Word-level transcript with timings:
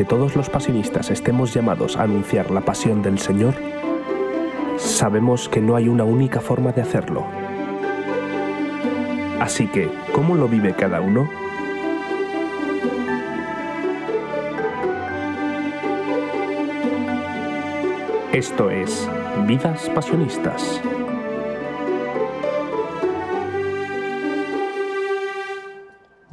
aunque 0.00 0.16
todos 0.16 0.34
los 0.34 0.48
pasionistas 0.48 1.10
estemos 1.10 1.52
llamados 1.52 1.98
a 1.98 2.04
anunciar 2.04 2.50
la 2.50 2.62
pasión 2.62 3.02
del 3.02 3.18
Señor, 3.18 3.54
sabemos 4.78 5.50
que 5.50 5.60
no 5.60 5.76
hay 5.76 5.88
una 5.88 6.04
única 6.04 6.40
forma 6.40 6.72
de 6.72 6.80
hacerlo. 6.80 7.26
Así 9.40 9.66
que, 9.66 9.90
¿cómo 10.14 10.36
lo 10.36 10.48
vive 10.48 10.72
cada 10.74 11.02
uno? 11.02 11.28
Esto 18.32 18.70
es 18.70 19.06
Vidas 19.46 19.90
Pasionistas. 19.90 20.80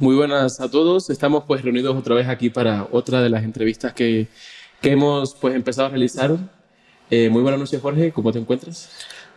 Muy 0.00 0.14
buenas 0.14 0.60
a 0.60 0.70
todos. 0.70 1.10
Estamos 1.10 1.42
pues 1.44 1.62
reunidos 1.62 1.96
otra 1.96 2.14
vez 2.14 2.28
aquí 2.28 2.50
para 2.50 2.86
otra 2.92 3.20
de 3.20 3.30
las 3.30 3.42
entrevistas 3.42 3.92
que, 3.92 4.28
que 4.80 4.92
hemos 4.92 5.34
pues 5.34 5.56
empezado 5.56 5.88
a 5.88 5.90
realizar. 5.90 6.36
Eh, 7.10 7.28
muy 7.30 7.42
buenas 7.42 7.58
noches 7.58 7.80
Jorge, 7.80 8.12
¿cómo 8.12 8.30
te 8.30 8.38
encuentras? 8.38 8.90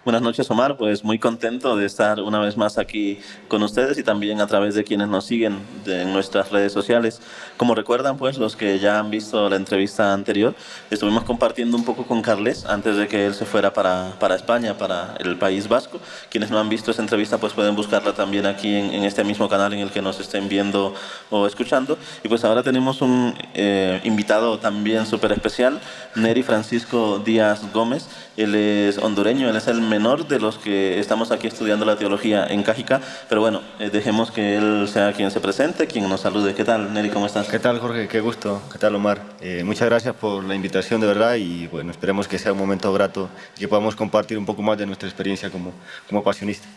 Buenas 0.04 0.24
noches, 0.24 0.50
Omar. 0.50 0.78
Pues 0.78 1.04
muy 1.04 1.20
contento 1.20 1.76
de 1.76 1.86
estar 1.86 2.22
una 2.22 2.40
vez 2.40 2.58
más 2.58 2.80
aquí 2.80 3.20
con 3.48 3.62
ustedes 3.62 4.00
y 4.00 4.04
también 4.04 4.42
a 4.42 4.48
través 4.48 4.74
de 4.74 4.84
quienes 4.84 5.10
nos 5.10 5.26
siguen 5.26 5.60
en 5.86 6.12
nuestras 6.12 6.50
redes 6.50 6.74
sociales. 6.74 7.22
Como 7.56 7.76
recuerdan, 7.76 8.18
pues 8.18 8.40
los 8.40 8.56
que 8.56 8.80
ya 8.80 8.98
han 8.98 9.12
visto 9.12 9.48
la 9.48 9.58
entrevista 9.58 10.12
anterior, 10.12 10.56
estuvimos 10.90 11.24
compartiendo 11.24 11.78
un 11.78 11.86
poco 11.86 12.08
con 12.08 12.24
Carles 12.24 12.66
antes 12.66 12.98
de 12.98 13.08
que 13.08 13.28
él 13.28 13.36
se 13.36 13.46
fuera 13.46 13.74
para, 13.74 14.14
para 14.20 14.34
España, 14.34 14.76
para 14.76 15.14
el 15.20 15.38
País 15.38 15.68
Vasco. 15.68 16.00
Quienes 16.32 16.50
no 16.50 16.58
han 16.58 16.68
visto 16.68 16.90
esa 16.90 17.04
entrevista, 17.04 17.38
pues 17.38 17.54
pueden 17.54 17.76
buscarla 17.76 18.14
también 18.14 18.48
aquí 18.48 18.74
en, 18.74 19.04
este 19.04 19.24
mismo 19.24 19.50
canal 19.50 19.72
en 19.74 19.82
el 19.82 19.92
que 19.92 20.02
nos 20.02 20.20
estén 20.20 20.50
viendo 20.50 20.96
o 21.30 21.46
escuchando. 21.46 22.00
Y 22.24 22.28
pues 22.28 22.44
ahora 22.44 22.64
tenemos 22.64 23.04
un 23.04 23.36
eh, 23.54 24.02
invitado 24.04 24.58
también 24.58 25.06
súper 25.06 25.32
especial, 25.32 25.80
Neri 26.16 26.42
Francisco 26.42 27.22
Díaz 27.24 27.72
Gómez. 27.72 28.08
Él 28.36 28.56
es 28.56 28.98
hondureño, 28.98 29.48
él 29.48 29.56
es 29.56 29.68
el 29.68 29.91
menor 29.92 30.26
de 30.26 30.40
los 30.40 30.58
que 30.58 31.00
estamos 31.00 31.32
aquí 31.32 31.48
estudiando 31.48 31.84
la 31.86 31.98
teología 31.98 32.48
en 32.48 32.64
Cájica, 32.64 33.02
pero 33.28 33.42
bueno, 33.42 33.62
eh, 33.78 33.90
dejemos 33.90 34.32
que 34.32 34.56
él 34.56 34.88
sea 34.88 35.12
quien 35.12 35.32
se 35.32 35.42
presente, 35.42 35.86
quien 35.86 36.08
nos 36.08 36.22
salude. 36.22 36.56
¿Qué 36.56 36.64
tal, 36.64 36.94
Neri? 36.94 37.10
¿Cómo 37.10 37.26
estás? 37.26 37.50
¿Qué 37.50 37.60
tal, 37.60 37.78
Jorge? 37.78 38.08
Qué 38.08 38.22
gusto. 38.22 38.62
¿Qué 38.72 38.80
tal, 38.80 38.96
Omar? 38.96 39.22
Eh, 39.42 39.64
muchas 39.66 39.90
gracias 39.90 40.16
por 40.16 40.46
la 40.46 40.56
invitación, 40.56 41.02
de 41.02 41.08
verdad, 41.08 41.36
y 41.36 41.68
bueno, 41.68 41.92
esperemos 41.92 42.26
que 42.30 42.40
sea 42.40 42.54
un 42.54 42.60
momento 42.60 42.92
grato 42.94 43.30
y 43.58 43.60
que 43.60 43.68
podamos 43.68 43.98
compartir 43.98 44.38
un 44.38 44.46
poco 44.46 44.62
más 44.62 44.78
de 44.78 44.86
nuestra 44.86 45.10
experiencia 45.10 45.50
como, 45.50 45.74
como 46.08 46.24
pasionista. 46.24 46.68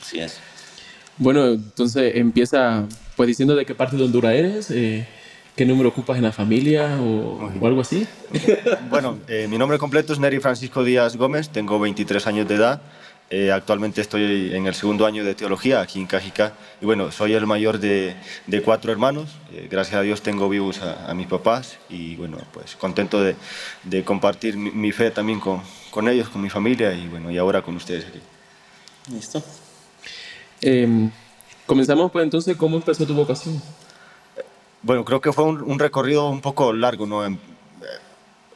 Así 0.00 0.18
es. 0.18 0.40
Bueno, 1.18 1.48
entonces 1.48 2.16
empieza 2.16 2.86
pues 3.14 3.26
diciendo 3.26 3.54
de 3.54 3.66
qué 3.66 3.74
parte 3.74 3.96
de 3.96 4.04
Honduras 4.04 4.32
eres. 4.32 4.70
Eh, 4.70 5.06
¿Qué 5.56 5.66
número 5.66 5.90
ocupas 5.90 6.16
en 6.16 6.22
la 6.22 6.32
familia 6.32 6.98
o, 6.98 7.50
algo 7.66 7.82
así? 7.82 8.06
Bueno, 8.88 9.18
eh, 9.28 9.46
mi 9.48 9.58
nombre 9.58 9.78
completo 9.78 10.12
es 10.14 10.18
Neri 10.18 10.40
Francisco 10.40 10.82
Díaz 10.82 11.16
Gómez, 11.16 11.50
tengo 11.50 11.78
23 11.78 12.26
años 12.26 12.48
de 12.48 12.54
edad. 12.54 12.80
Eh, 13.28 13.50
actualmente 13.50 14.02
estoy 14.02 14.54
en 14.54 14.66
el 14.66 14.74
segundo 14.74 15.06
año 15.06 15.24
de 15.24 15.34
teología 15.34 15.80
aquí 15.80 15.98
en 15.98 16.06
Cajica 16.06 16.52
y 16.82 16.84
bueno, 16.84 17.10
soy 17.10 17.32
el 17.32 17.46
mayor 17.46 17.78
de, 17.78 18.14
de 18.46 18.62
cuatro 18.62 18.92
hermanos. 18.92 19.30
Eh, 19.52 19.68
gracias 19.70 19.96
a 19.96 20.02
Dios 20.02 20.22
tengo 20.22 20.48
vivos 20.48 20.80
a, 20.82 21.12
mis 21.14 21.26
papás 21.26 21.78
y 21.88 22.16
bueno, 22.16 22.38
pues 22.52 22.76
contento 22.76 23.22
de, 23.22 23.36
de 23.84 24.04
compartir 24.04 24.56
mi, 24.56 24.92
fe 24.92 25.10
también 25.10 25.40
con, 25.40 25.62
con, 25.90 26.08
ellos, 26.08 26.28
con 26.28 26.42
mi 26.42 26.50
familia 26.50 26.92
y 26.92 27.08
bueno, 27.08 27.30
y 27.30 27.38
ahora 27.38 27.62
con 27.62 27.76
ustedes 27.76 28.06
aquí. 28.06 28.20
Listo. 29.14 29.42
Em, 30.60 31.10
comenzamos 31.66 32.10
pues 32.10 32.24
entonces, 32.24 32.56
¿cómo 32.56 32.76
empezó 32.76 33.06
tu 33.06 33.14
vocación? 33.14 33.60
Bueno, 34.82 35.04
creo 35.04 35.20
que 35.20 35.32
fue 35.32 35.44
un, 35.44 35.78
recorrido 35.78 36.28
un 36.28 36.40
poco 36.40 36.72
largo, 36.72 37.06
¿no? 37.06 37.24
En, 37.24 37.38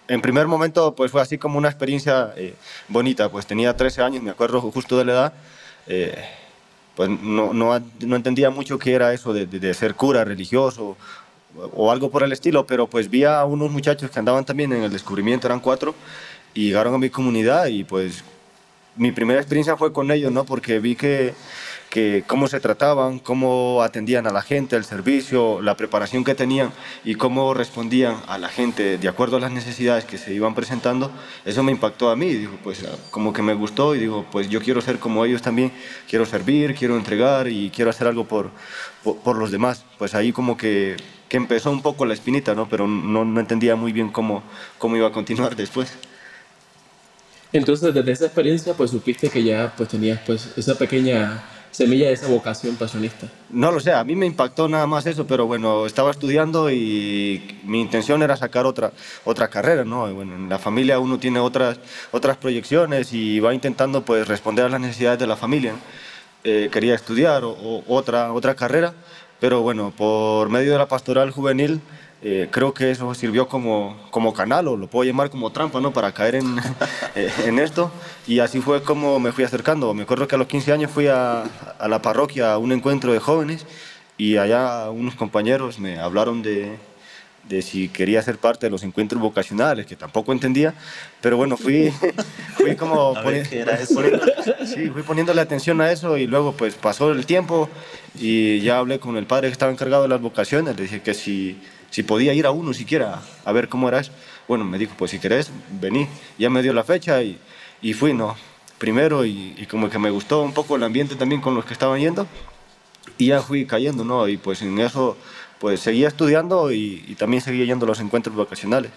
en, 0.08 0.20
primer 0.20 0.48
momento, 0.48 0.94
pues 0.94 1.12
fue 1.12 1.22
así 1.22 1.38
como 1.38 1.56
una 1.56 1.68
experiencia 1.68 2.32
eh, 2.36 2.54
bonita, 2.88 3.28
pues 3.30 3.46
tenía 3.46 3.76
13 3.76 4.02
años, 4.02 4.22
me 4.22 4.30
acuerdo 4.30 4.60
justo 4.60 4.98
de 4.98 5.04
la 5.04 5.12
edad, 5.12 5.32
eh, 5.86 6.16
pues 6.96 7.08
no, 7.08 7.52
no, 7.52 7.80
no, 8.00 8.16
entendía 8.16 8.50
mucho 8.50 8.78
qué 8.78 8.94
era 8.94 9.12
eso 9.12 9.32
de, 9.32 9.46
de, 9.46 9.74
ser 9.74 9.94
cura 9.94 10.24
religioso 10.24 10.96
o, 11.74 11.92
algo 11.92 12.10
por 12.10 12.24
el 12.24 12.32
estilo, 12.32 12.66
pero 12.66 12.88
pues 12.88 13.08
vi 13.08 13.22
a 13.24 13.44
unos 13.44 13.70
muchachos 13.70 14.10
que 14.10 14.18
andaban 14.18 14.44
también 14.44 14.72
en 14.72 14.82
el 14.82 14.90
descubrimiento, 14.90 15.46
eran 15.46 15.60
cuatro, 15.60 15.94
y 16.54 16.68
llegaron 16.68 16.94
a 16.94 16.98
mi 16.98 17.10
comunidad 17.10 17.66
y 17.66 17.84
pues 17.84 18.24
mi 18.96 19.12
primera 19.12 19.40
experiencia 19.40 19.76
fue 19.76 19.92
con 19.92 20.10
ellos, 20.10 20.32
¿no? 20.32 20.44
Porque 20.44 20.78
vi 20.78 20.96
que 20.96 21.34
que 21.90 22.24
cómo 22.26 22.48
se 22.48 22.60
trataban, 22.60 23.18
cómo 23.18 23.82
atendían 23.82 24.26
a 24.26 24.30
la 24.30 24.42
gente, 24.42 24.76
el 24.76 24.84
servicio, 24.84 25.62
la 25.62 25.76
preparación 25.76 26.24
que 26.24 26.34
tenían 26.34 26.70
y 27.04 27.14
cómo 27.14 27.54
respondían 27.54 28.16
a 28.28 28.38
la 28.38 28.48
gente 28.48 28.98
de 28.98 29.08
acuerdo 29.08 29.36
a 29.36 29.40
las 29.40 29.52
necesidades 29.52 30.04
que 30.04 30.18
se 30.18 30.34
iban 30.34 30.54
presentando, 30.54 31.10
eso 31.44 31.62
me 31.62 31.72
impactó 31.72 32.10
a 32.10 32.16
mí, 32.16 32.26
digo, 32.34 32.58
pues 32.62 32.84
como 33.10 33.32
que 33.32 33.42
me 33.42 33.54
gustó 33.54 33.94
y 33.94 34.00
digo, 34.00 34.26
pues 34.30 34.48
yo 34.48 34.60
quiero 34.60 34.80
ser 34.80 34.98
como 34.98 35.24
ellos 35.24 35.42
también, 35.42 35.72
quiero 36.08 36.26
servir, 36.26 36.74
quiero 36.74 36.96
entregar 36.96 37.48
y 37.48 37.70
quiero 37.70 37.90
hacer 37.90 38.08
algo 38.08 38.24
por, 38.24 38.50
por, 39.02 39.36
los 39.36 39.50
demás. 39.50 39.84
Pues 39.98 40.14
ahí 40.14 40.32
como 40.32 40.56
que, 40.56 40.96
que, 41.28 41.36
empezó 41.36 41.70
un 41.70 41.82
poco 41.82 42.04
la 42.04 42.14
espinita, 42.14 42.54
¿no? 42.54 42.68
Pero 42.68 42.86
no, 42.86 43.24
no 43.24 43.40
entendía 43.40 43.76
muy 43.76 43.92
bien 43.92 44.10
cómo, 44.10 44.42
cómo 44.78 44.96
iba 44.96 45.08
a 45.08 45.12
continuar 45.12 45.56
después. 45.56 45.96
Entonces, 47.52 47.94
desde 47.94 48.12
esa 48.12 48.26
experiencia, 48.26 48.74
pues 48.74 48.90
supiste 48.90 49.28
que 49.28 49.42
ya 49.42 49.72
pues 49.76 49.88
tenías 49.88 50.20
pues 50.26 50.48
esa 50.56 50.74
pequeña 50.76 51.42
semilla 51.76 52.06
de 52.06 52.14
esa 52.14 52.28
vocación 52.28 52.74
pasionista? 52.76 53.28
No 53.50 53.70
lo 53.70 53.80
sé, 53.80 53.92
a 53.92 54.02
mí 54.02 54.16
me 54.16 54.24
impactó 54.24 54.66
nada 54.66 54.86
más 54.86 55.04
eso, 55.04 55.26
pero 55.26 55.46
bueno, 55.46 55.84
estaba 55.84 56.10
estudiando 56.10 56.70
y 56.70 57.60
mi 57.64 57.82
intención 57.82 58.22
era 58.22 58.34
sacar 58.34 58.64
otra, 58.64 58.92
otra 59.24 59.48
carrera, 59.48 59.84
¿no? 59.84 60.12
bueno, 60.14 60.34
en 60.34 60.48
la 60.48 60.58
familia 60.58 60.98
uno 60.98 61.18
tiene 61.18 61.38
otras, 61.38 61.78
otras 62.12 62.38
proyecciones 62.38 63.12
y 63.12 63.40
va 63.40 63.52
intentando 63.52 64.02
pues 64.02 64.26
responder 64.26 64.64
a 64.64 64.68
las 64.70 64.80
necesidades 64.80 65.18
de 65.18 65.26
la 65.26 65.36
familia. 65.36 65.74
Eh, 66.44 66.70
quería 66.72 66.94
estudiar 66.94 67.42
otra, 67.44 68.32
otra 68.32 68.54
carrera, 68.54 68.94
pero 69.38 69.60
bueno, 69.60 69.92
por 69.94 70.48
medio 70.48 70.72
de 70.72 70.78
la 70.78 70.88
pastoral 70.88 71.30
juvenil 71.30 71.82
eh, 72.22 72.48
creo 72.50 72.72
que 72.72 72.90
eso 72.90 73.12
sirvió 73.14 73.46
como, 73.48 73.96
como 74.10 74.32
canal, 74.32 74.68
o 74.68 74.76
lo 74.76 74.88
puedo 74.88 75.04
llamar 75.04 75.30
como 75.30 75.52
trampa, 75.52 75.80
¿no? 75.80 75.92
Para 75.92 76.12
caer 76.12 76.36
en, 76.36 76.58
eh, 77.14 77.30
en 77.44 77.58
esto. 77.58 77.90
Y 78.26 78.40
así 78.40 78.60
fue 78.60 78.82
como 78.82 79.20
me 79.20 79.32
fui 79.32 79.44
acercando. 79.44 79.92
Me 79.94 80.02
acuerdo 80.02 80.26
que 80.26 80.34
a 80.34 80.38
los 80.38 80.46
15 80.48 80.72
años 80.72 80.90
fui 80.90 81.08
a, 81.08 81.44
a 81.78 81.88
la 81.88 82.02
parroquia 82.02 82.54
a 82.54 82.58
un 82.58 82.72
encuentro 82.72 83.12
de 83.12 83.18
jóvenes 83.18 83.66
y 84.18 84.38
allá 84.38 84.90
unos 84.90 85.14
compañeros 85.14 85.78
me 85.78 85.98
hablaron 85.98 86.42
de, 86.42 86.76
de 87.48 87.62
si 87.62 87.88
quería 87.88 88.22
ser 88.22 88.38
parte 88.38 88.66
de 88.66 88.70
los 88.70 88.82
encuentros 88.82 89.20
vocacionales, 89.20 89.86
que 89.86 89.96
tampoco 89.96 90.32
entendía, 90.32 90.74
pero 91.20 91.36
bueno, 91.36 91.56
fui, 91.56 91.92
fui 92.56 92.74
como 92.76 93.14
sí, 94.66 94.88
fui 94.90 95.02
poniéndole 95.02 95.40
atención 95.40 95.80
a 95.80 95.92
eso 95.92 96.16
y 96.16 96.26
luego 96.26 96.52
pues 96.52 96.74
pasó 96.74 97.12
el 97.12 97.26
tiempo 97.26 97.68
y 98.18 98.60
ya 98.60 98.78
hablé 98.78 98.98
con 98.98 99.16
el 99.16 99.26
padre 99.26 99.48
que 99.48 99.52
estaba 99.52 99.70
encargado 99.70 100.02
de 100.02 100.08
las 100.08 100.20
vocaciones, 100.20 100.76
le 100.76 100.82
dije 100.82 101.02
que 101.02 101.14
si 101.14 101.58
si 101.90 102.02
podía 102.02 102.34
ir 102.34 102.46
a 102.46 102.50
uno 102.50 102.72
siquiera 102.72 103.22
a 103.44 103.52
ver 103.52 103.68
cómo 103.68 103.88
era 103.88 104.00
eso. 104.00 104.12
Bueno, 104.48 104.64
me 104.64 104.78
dijo, 104.78 104.94
pues 104.96 105.10
si 105.10 105.18
querés, 105.18 105.50
vení. 105.80 106.08
Ya 106.38 106.50
me 106.50 106.62
dio 106.62 106.72
la 106.72 106.84
fecha 106.84 107.22
y, 107.22 107.38
y 107.82 107.92
fui, 107.92 108.12
¿no? 108.12 108.36
Primero 108.78 109.24
y, 109.24 109.66
como 109.70 109.88
que 109.88 109.98
me 109.98 110.10
gustó 110.10 110.42
un 110.42 110.52
poco 110.52 110.76
el 110.76 110.82
ambiente 110.82 111.16
también 111.16 111.40
con 111.40 111.54
los 111.54 111.64
que 111.64 111.72
estaban 111.72 111.98
yendo 111.98 112.26
y 113.18 113.28
ya 113.28 113.40
fui 113.40 113.66
cayendo, 113.66 114.04
¿no? 114.04 114.28
Y 114.28 114.36
pues 114.36 114.60
en 114.62 114.78
eso, 114.78 115.16
pues 115.58 115.80
seguía 115.80 116.08
estudiando 116.08 116.70
y, 116.72 117.04
y 117.08 117.14
también 117.14 117.42
seguía 117.42 117.64
yendo 117.64 117.86
a 117.86 117.88
los 117.88 118.00
encuentros 118.00 118.36
vacacionales. 118.36 118.90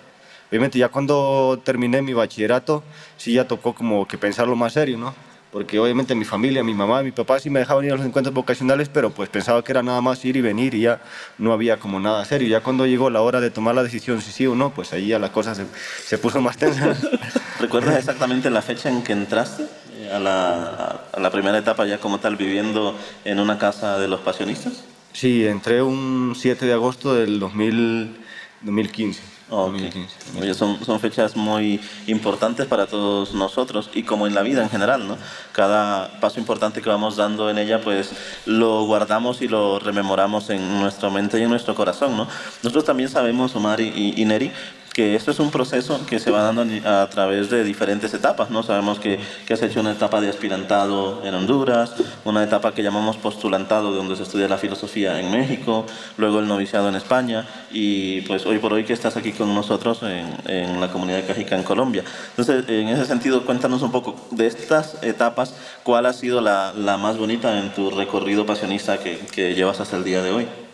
Obviamente 0.50 0.79
ya 0.79 0.89
cuando 0.89 1.61
terminé 1.63 2.01
mi 2.01 2.13
bachillerato, 2.13 2.83
sí 3.17 3.33
ya 3.33 3.47
tocó 3.47 3.73
como 3.73 4.07
que 4.07 4.17
pensarlo 4.17 4.56
más 4.56 4.73
serio, 4.73 4.97
¿no? 4.97 5.13
Porque 5.52 5.80
obviamente 5.80 6.14
mi 6.14 6.25
familia, 6.25 6.63
mi 6.63 6.74
mamá, 6.74 7.01
mi 7.01 7.12
papá 7.12 7.40
sí 7.40 7.50
me 7.50 7.60
dejaban 7.60 7.84
ir 7.86 7.94
a 7.94 7.96
los 7.96 8.06
encuentros 8.06 8.34
vocacionales, 8.34 8.90
pero 8.90 9.10
pues 9.10 9.30
pensaba 9.30 9.63
que 9.63 9.72
era 9.72 9.81
nada 9.81 10.00
más 10.01 10.24
ir 10.24 10.36
y 10.38 10.42
venir 10.42 10.75
y 10.75 10.81
ya 10.81 11.01
no 11.38 11.54
había 11.54 11.80
como 11.80 12.00
nada 12.00 12.24
serio. 12.25 12.48
Ya 12.48 12.62
cuando 12.62 12.86
llegó 12.86 13.10
la 13.10 13.22
hora 13.22 13.42
de 13.42 13.50
tomar 13.50 13.74
la 13.74 13.84
decisión 13.84 14.22
si 14.22 14.31
sí 14.31 14.46
o 14.46 14.56
no, 14.56 14.69
pues 14.72 14.94
ahí 14.94 15.07
ya 15.07 15.19
la 15.19 15.31
cosa 15.31 15.56
se, 15.56 15.66
se 16.06 16.18
puso 16.18 16.40
más 16.42 16.57
tensa. 16.57 16.96
¿Recuerdas 17.60 17.96
exactamente 18.00 18.50
la 18.50 18.62
fecha 18.62 18.90
en 18.90 19.01
que 19.01 19.13
entraste 19.13 19.66
a 20.13 20.19
la, 20.19 21.01
a 21.12 21.19
la 21.19 21.31
primera 21.31 21.57
etapa 21.57 21.86
ya 21.86 21.98
como 21.98 22.19
tal 22.19 22.36
viviendo 22.36 22.95
en 23.25 23.40
una 23.40 23.57
casa 23.57 23.98
de 23.98 24.07
los 24.07 24.22
pasionistas? 24.22 24.84
Sí, 25.13 25.48
entré 25.48 25.81
un 25.81 26.36
7 26.38 26.66
de 26.68 26.74
agosto 26.74 27.16
del 27.16 27.40
2000, 27.40 28.16
2015. 28.62 29.38
Okay. 29.51 30.54
son, 30.54 30.84
son 30.86 31.00
fechas 31.00 31.36
muy 31.36 31.81
importantes 32.06 32.68
para 32.68 32.86
todos 32.86 33.34
nosotros 33.34 33.90
y 33.94 34.04
como 34.04 34.28
en 34.28 34.36
la 34.36 34.44
vida 34.44 34.62
en 34.62 34.69
general, 34.69 35.07
¿no? 35.07 35.18
Cada 35.54 36.19
paso 36.19 36.40
importante 36.40 36.81
que 36.81 36.90
vamos 36.90 37.16
dando 37.16 37.50
en 37.50 37.57
ella, 37.57 37.81
pues 37.81 38.12
lo 38.46 38.86
guardamos 38.86 39.42
y 39.42 39.48
lo 39.48 39.80
rememoramos 39.80 40.51
en 40.51 40.80
nuestra 40.80 41.10
mente 41.10 41.40
y 41.40 41.44
en 41.44 41.50
nuestro 41.50 41.74
corazón, 41.74 42.16
¿no? 42.16 42.28
Nosotros 42.62 42.86
también 42.86 43.10
sabemos, 43.10 43.56
Omar 43.56 43.81
y, 43.81 44.13
y 44.16 44.25
Neri, 44.25 44.51
que 45.00 45.16
esto 45.16 45.31
es 45.31 45.40
un 45.40 45.50
proceso 45.50 46.06
que 46.06 46.19
se 46.19 46.30
va 46.30 46.42
dando 46.42 46.66
a 46.84 47.10
través 47.10 47.50
de 47.50 47.63
diferentes 47.63 48.13
etapas, 48.13 48.50
¿no? 48.50 48.63
Sabemos 48.63 49.00
que, 49.00 49.18
que 49.46 49.54
has 49.54 49.62
hecho 49.62 49.80
una 49.80 49.94
etapa 49.94 50.19
de 50.19 50.28
aspirantado 50.28 51.22
en 51.24 51.34
Honduras, 51.36 51.94
una 52.25 52.44
etapa 52.44 52.74
que 52.74 52.84
llamamos 52.84 53.16
postulantado, 53.16 53.94
donde 53.94 54.18
se 54.18 54.24
estudia 54.24 54.50
la 54.50 54.57
filosofía 54.57 55.18
en 55.22 55.31
México, 55.31 55.86
luego 56.18 56.40
el 56.40 56.50
noviciado 56.50 56.90
en 56.90 56.96
España, 56.96 57.48
y 57.72 58.19
pues 58.24 58.46
hoy 58.46 58.60
por 58.60 58.74
hoy 58.74 58.84
que 58.84 58.92
estás 58.92 59.16
aquí 59.16 59.31
con 59.31 59.56
nosotros 59.56 60.04
en, 60.04 60.36
en 60.48 60.81
la 60.81 60.90
comunidad 60.90 61.19
de 61.19 61.24
Cajica 61.24 61.56
en 61.56 61.63
Colombia. 61.63 62.04
Entonces, 62.31 62.66
en 62.68 62.90
ese 62.90 63.06
sentido, 63.06 63.45
cuéntanos 63.45 63.81
un 63.84 63.94
poco 63.94 64.18
de 64.31 64.48
estas 64.48 65.02
etapas, 65.02 65.54
¿cuál 65.84 66.07
ha 66.07 66.12
sido 66.12 66.42
la, 66.42 66.74
la 66.75 66.98
más 66.98 67.18
bonita 67.18 67.57
en 67.57 67.74
tu 67.74 67.90
recorrido 67.90 68.45
pasionista 68.45 68.98
que, 68.98 69.18
que 69.18 69.56
llevas 69.56 69.80
hasta 69.80 69.95
el 69.95 70.04
día 70.04 70.22
de 70.22 70.31
hoy? 70.31 70.69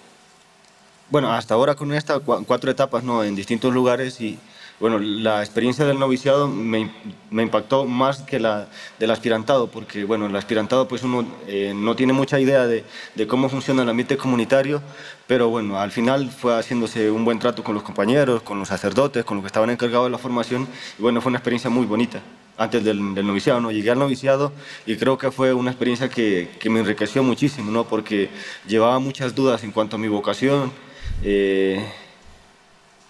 Bueno, 1.10 1.32
hasta 1.32 1.54
ahora 1.54 1.76
con 1.76 1.94
estas 1.94 2.22
cuatro 2.24 2.72
etapas 2.72 3.04
¿no? 3.04 3.24
en 3.24 3.36
distintos 3.36 3.72
lugares 3.72 4.20
y 4.22 4.40
bueno, 4.80 4.98
la 5.00 5.42
experiencia 5.42 5.86
del 5.86 6.00
noviciado 6.00 6.48
me, 6.48 6.92
impactó 7.32 7.86
más 7.86 8.24
que 8.24 8.40
la 8.40 8.68
del 9.00 9.12
aspirantado, 9.12 9.68
porque 9.68 10.04
bueno, 10.04 10.26
el 10.26 10.36
aspirantado 10.36 10.88
pues 10.88 11.04
uno 11.04 11.24
eh, 11.48 11.74
no 11.76 11.96
tiene 11.96 12.12
mucha 12.12 12.40
idea 12.40 12.66
de, 12.66 12.84
cómo 13.28 13.50
funciona 13.50 13.84
el 13.84 13.90
ambiente 13.90 14.18
comunitario, 14.18 14.82
pero 15.28 15.50
bueno, 15.50 15.80
al 15.80 15.92
final 15.92 16.30
fue 16.32 16.58
haciéndose 16.58 17.12
un 17.12 17.24
buen 17.24 17.38
trato 17.38 17.64
con 17.64 17.76
los 17.76 17.84
compañeros, 17.84 18.42
con 18.42 18.58
los 18.58 18.68
sacerdotes, 18.68 19.24
con 19.24 19.38
los 19.38 19.44
que 19.44 19.48
estaban 19.48 19.70
encargados 19.70 20.08
de 20.08 20.12
la 20.12 20.18
formación 20.18 20.68
y 20.98 21.02
bueno, 21.04 21.22
fue 21.22 21.30
una 21.30 21.38
experiencia 21.38 21.70
muy 21.70 21.86
bonita 21.86 22.20
antes 22.58 22.84
del, 22.84 23.14
del, 23.14 23.28
noviciado, 23.28 23.62
¿no? 23.62 23.72
Llegué 23.72 23.92
al 23.92 24.00
noviciado 24.00 24.52
y 24.86 24.96
creo 24.96 25.18
que 25.18 25.30
fue 25.30 25.54
una 25.54 25.72
experiencia 25.72 26.10
que, 26.10 26.50
que 26.60 26.70
me 26.70 26.80
enriqueció 26.80 27.22
muchísimo, 27.22 27.72
¿no? 27.72 27.86
Porque 27.86 28.30
llevaba 28.68 28.98
muchas 29.00 29.36
dudas 29.36 29.64
en 29.64 29.72
cuanto 29.72 29.98
a 29.98 30.00
mi 30.00 30.08
vocación, 30.08 30.72
eh, 31.24 31.86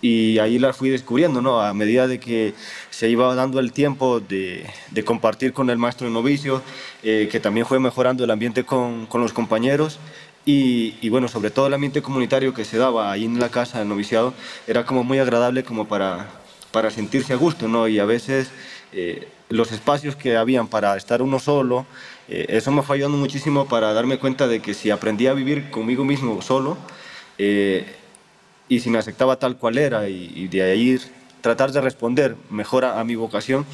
y 0.01 0.37
ahí 0.39 0.59
las 0.59 0.77
fui 0.77 0.89
descubriendo, 0.89 1.41
¿no? 1.41 1.61
A 1.61 1.73
medida 1.73 2.07
de 2.07 2.19
que 2.19 2.53
se 2.89 3.09
iba 3.09 3.33
dando 3.33 3.59
el 3.59 3.71
tiempo 3.71 4.19
de, 4.19 4.65
de 4.91 5.03
compartir 5.03 5.51
con 5.51 5.69
el 5.69 5.77
maestro 5.77 6.09
novicio, 6.09 6.61
eh, 7.01 7.27
que 7.31 7.39
también 7.39 7.65
fue 7.65 7.79
mejorando 7.79 8.23
el 8.23 8.31
ambiente 8.31 8.63
con, 8.63 9.07
con 9.07 9.21
los 9.21 9.33
compañeros. 9.33 9.99
Y, 10.45 10.93
y, 11.01 11.09
bueno, 11.09 11.27
sobre 11.27 11.49
todo 11.49 11.65
el 11.65 11.73
ambiente 11.73 12.03
comunitario 12.03 12.53
que 12.53 12.65
se 12.65 12.77
daba 12.77 13.11
ahí 13.11 13.25
en 13.25 13.39
la 13.39 13.49
casa 13.49 13.79
del 13.79 13.87
noviciado 13.87 14.35
era 14.67 14.85
como 14.85 15.03
muy 15.03 15.17
agradable 15.17 15.63
como 15.63 15.87
para, 15.87 16.27
para 16.71 16.91
sentirse 16.91 17.33
a 17.33 17.35
gusto, 17.35 17.67
¿no? 17.67 17.87
Y 17.87 17.97
a 17.97 18.05
veces 18.05 18.51
eh, 18.93 19.27
los 19.49 19.71
espacios 19.71 20.15
que 20.15 20.37
habían 20.37 20.67
para 20.67 20.95
estar 20.97 21.23
uno 21.23 21.39
solo, 21.39 21.87
eh, 22.29 22.45
eso 22.49 22.71
me 22.71 22.83
fue 22.83 22.97
ayudando 22.97 23.17
muchísimo 23.17 23.65
para 23.67 23.91
darme 23.93 24.19
cuenta 24.19 24.47
de 24.47 24.59
que 24.59 24.75
si 24.75 24.91
aprendía 24.91 25.31
a 25.31 25.33
vivir 25.33 25.71
conmigo 25.71 26.05
mismo 26.05 26.39
solo, 26.43 26.77
eh, 27.37 27.85
y 28.67 28.79
si 28.79 28.89
me 28.89 28.97
aceptaba 28.97 29.37
tal 29.37 29.57
cual 29.57 29.77
era 29.77 30.09
y, 30.09 30.31
y, 30.35 30.47
de 30.47 30.61
ahí 30.63 30.99
tratar 31.41 31.71
de 31.71 31.81
responder 31.81 32.35
mejor 32.49 32.85
a, 32.85 32.99
a, 32.99 33.03
mi 33.03 33.15
vocación, 33.15 33.65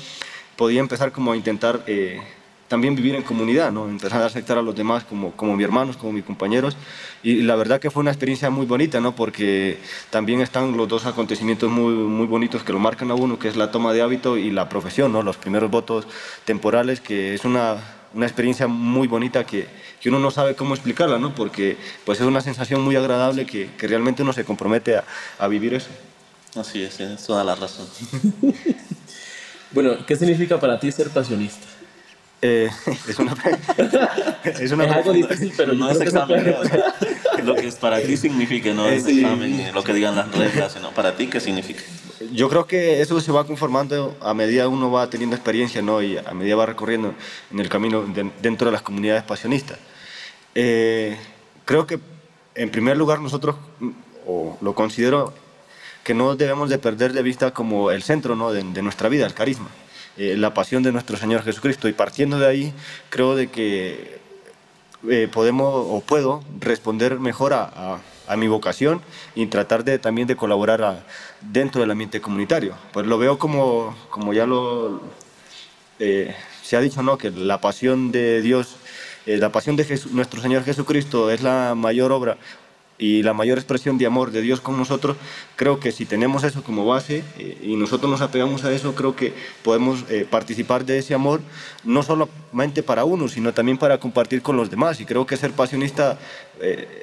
podía 0.58 0.80
empezar 0.80 1.12
como 1.12 1.32
a 1.32 1.38
intentar 1.38 1.84
eh, 1.88 2.20
también 2.72 2.96
vivir 2.96 3.16
en 3.16 3.24
comunidad, 3.24 3.70
¿no? 3.70 3.86
empezar 3.86 4.22
a 4.22 4.28
aceptar 4.28 4.58
a 4.58 4.62
los 4.62 4.74
demás 4.74 5.04
como, 5.04 5.34
como 5.34 5.58
mis 5.58 5.66
hermanos, 5.66 5.98
como 5.98 6.14
mis 6.14 6.24
compañeros. 6.24 6.78
Y 7.22 7.42
la 7.42 7.58
verdad 7.58 7.82
que 7.82 7.92
fue 7.92 8.00
una 8.00 8.12
experiencia 8.12 8.50
muy 8.50 8.66
bonita, 8.66 9.02
¿no? 9.02 9.14
porque 9.14 9.78
también 10.10 10.40
están 10.40 10.78
los 10.78 10.88
dos 10.88 11.06
acontecimientos 11.06 11.70
muy, 11.70 11.94
muy 11.94 12.28
bonitos 12.28 12.64
que 12.64 12.72
lo 12.72 12.80
marcan 12.80 13.12
a 13.12 13.16
uno, 13.16 13.38
que 13.38 13.50
es 13.50 13.58
la 13.58 13.72
toma 13.72 13.92
de 13.92 14.02
hábito 14.02 14.38
y 14.38 14.52
la 14.52 14.70
profesión, 14.70 15.12
¿no? 15.12 15.22
los 15.22 15.36
primeros 15.36 15.70
votos 15.70 16.08
temporales, 16.46 17.02
que 17.02 17.34
es 17.34 17.44
una, 17.44 17.76
una 18.14 18.26
experiencia 18.26 18.68
muy 18.68 19.10
bonita 19.10 19.46
que, 19.46 19.68
que 20.02 20.10
uno 20.10 20.20
no 20.20 20.32
sabe 20.32 20.56
cómo 20.56 20.74
explicarla, 20.74 21.20
¿no? 21.20 21.34
Porque 21.36 21.78
pues 22.06 22.20
es 22.20 22.26
una 22.26 22.42
sensación 22.42 22.82
muy 22.82 22.96
agradable 22.96 23.46
que, 23.46 23.70
que 23.78 23.88
realmente 23.88 24.24
uno 24.24 24.34
se 24.34 24.44
compromete 24.44 24.98
a, 24.98 25.04
a, 25.38 25.48
vivir 25.48 25.74
eso. 25.74 25.90
Así 26.56 26.82
es, 26.82 26.98
tienes 26.98 27.24
toda 27.26 27.44
la 27.44 27.56
razón. 27.56 27.88
bueno, 29.72 30.06
¿qué 30.06 30.16
significa 30.16 30.60
para 30.60 30.80
ti 30.80 30.92
ser 30.92 31.10
pasionista? 31.10 31.68
Eh, 32.42 32.70
es 33.08 33.20
una, 33.20 33.34
es, 34.44 34.72
una 34.72 34.86
es 34.86 34.92
algo 34.92 35.14
difícil, 35.14 35.54
pero 35.56 35.74
no 35.74 35.92
es 35.92 36.02
examen. 36.02 36.56
lo 37.44 37.54
que 37.54 37.68
es 37.68 37.76
para 37.76 38.02
ti 38.02 38.18
significa, 38.18 38.74
no 38.74 38.88
es 38.88 39.06
examen, 39.06 39.72
lo 39.74 39.84
que 39.84 39.94
digan 39.94 40.16
las 40.16 40.32
reglas, 40.36 40.74
sino 40.74 40.90
para 40.90 41.16
ti, 41.16 41.28
¿qué 41.28 41.40
significa? 41.40 41.84
Yo 42.34 42.50
creo 42.50 42.66
que 42.66 43.02
eso 43.02 43.20
se 43.22 43.32
va 43.32 43.46
conformando 43.46 44.18
a 44.22 44.34
medida 44.34 44.68
uno 44.68 44.92
va 44.92 45.10
teniendo 45.10 45.36
experiencia 45.36 45.82
¿no? 45.82 46.02
y 46.02 46.18
a 46.18 46.34
medida 46.34 46.56
va 46.56 46.66
recorriendo 46.66 47.14
en 47.52 47.60
el 47.60 47.70
camino 47.70 48.04
de, 48.04 48.32
dentro 48.42 48.68
de 48.68 48.72
las 48.72 48.82
comunidades 48.82 49.24
pasionistas. 49.24 49.78
Eh, 50.56 51.18
creo 51.66 51.88
que 51.88 52.00
en 52.56 52.70
primer 52.70 52.98
lugar 52.98 53.20
nosotros, 53.20 53.56
o 54.26 54.58
lo 54.62 54.76
considero, 54.76 55.34
que 56.04 56.14
no 56.14 56.36
debemos 56.36 56.70
de 56.70 56.80
perder 56.80 57.14
de 57.14 57.22
vista 57.22 57.52
como 57.52 57.92
el 57.92 58.04
centro 58.04 58.36
¿no? 58.36 58.52
de, 58.52 58.64
de 58.64 58.82
nuestra 58.82 59.10
vida, 59.10 59.26
el 59.26 59.34
carisma, 59.34 59.70
eh, 60.18 60.36
la 60.38 60.54
pasión 60.54 60.84
de 60.84 60.92
nuestro 60.92 61.18
Señor 61.18 61.44
Jesucristo. 61.44 61.88
Y 61.88 61.94
partiendo 61.94 62.40
de 62.40 62.48
ahí, 62.48 62.74
creo 63.10 63.36
de 63.36 63.48
que 63.48 64.20
eh, 65.10 65.28
podemos 65.32 65.74
o 65.74 66.02
puedo 66.02 66.44
responder 66.60 67.20
mejor 67.20 67.54
a, 67.54 67.64
a, 67.64 68.00
a, 68.28 68.36
mi 68.36 68.48
vocación 68.48 69.02
y 69.36 69.48
tratar 69.48 69.84
de, 69.84 70.00
también 70.00 70.28
de 70.28 70.36
colaborar 70.36 70.84
a, 70.84 71.04
dentro 71.42 71.82
del 71.82 71.92
ambiente 71.92 72.22
comunitario. 72.22 72.76
Pues 72.94 73.06
lo 73.06 73.18
veo 73.18 73.38
como, 73.40 73.96
como 74.10 74.34
ya 74.34 74.46
lo 74.46 75.02
eh, 76.00 76.36
se 76.64 76.78
ha 76.78 76.82
dicho, 76.82 77.04
¿no? 77.04 77.18
que 77.18 77.30
la 77.32 77.62
pasión 77.62 78.12
de 78.12 78.42
Dios 78.42 78.78
eh, 79.26 79.38
la 79.38 79.52
pasión 79.52 79.76
de 79.76 79.84
Jesús, 79.84 80.12
nuestro 80.12 80.42
Señor 80.42 80.64
Jesucristo 80.64 81.30
es 81.30 81.42
la 81.42 81.76
mayor 81.76 82.12
obra 82.12 82.38
y 82.98 83.24
la 83.24 83.34
mayor 83.34 83.58
expresión 83.58 83.98
de 83.98 84.06
amor 84.06 84.32
de 84.32 84.42
Dios 84.42 84.62
con 84.62 84.78
nosotros, 84.78 85.18
creo 85.56 85.80
que 85.80 85.92
si 85.92 86.06
tenemos 86.06 86.44
eso 86.44 86.64
como 86.64 86.86
base 86.86 87.24
eh, 87.40 87.58
y 87.64 87.76
nosotros 87.76 88.12
nos 88.12 88.22
apegamos 88.22 88.64
a 88.64 88.72
eso, 88.72 88.94
creo 88.94 89.16
que 89.16 89.34
podemos 89.64 90.06
eh, 90.10 90.28
participar 90.30 90.86
de 90.86 91.00
ese 91.00 91.16
amor, 91.16 91.42
no 91.84 92.04
solamente 92.04 92.84
para 92.84 93.04
uno, 93.04 93.28
sino 93.28 93.54
también 93.54 93.78
para 93.78 94.00
compartir 94.00 94.42
con 94.44 94.56
los 94.56 94.70
demás. 94.70 95.02
Y 95.02 95.06
creo 95.06 95.26
que 95.26 95.38
ser 95.38 95.52
pasionista 95.52 96.20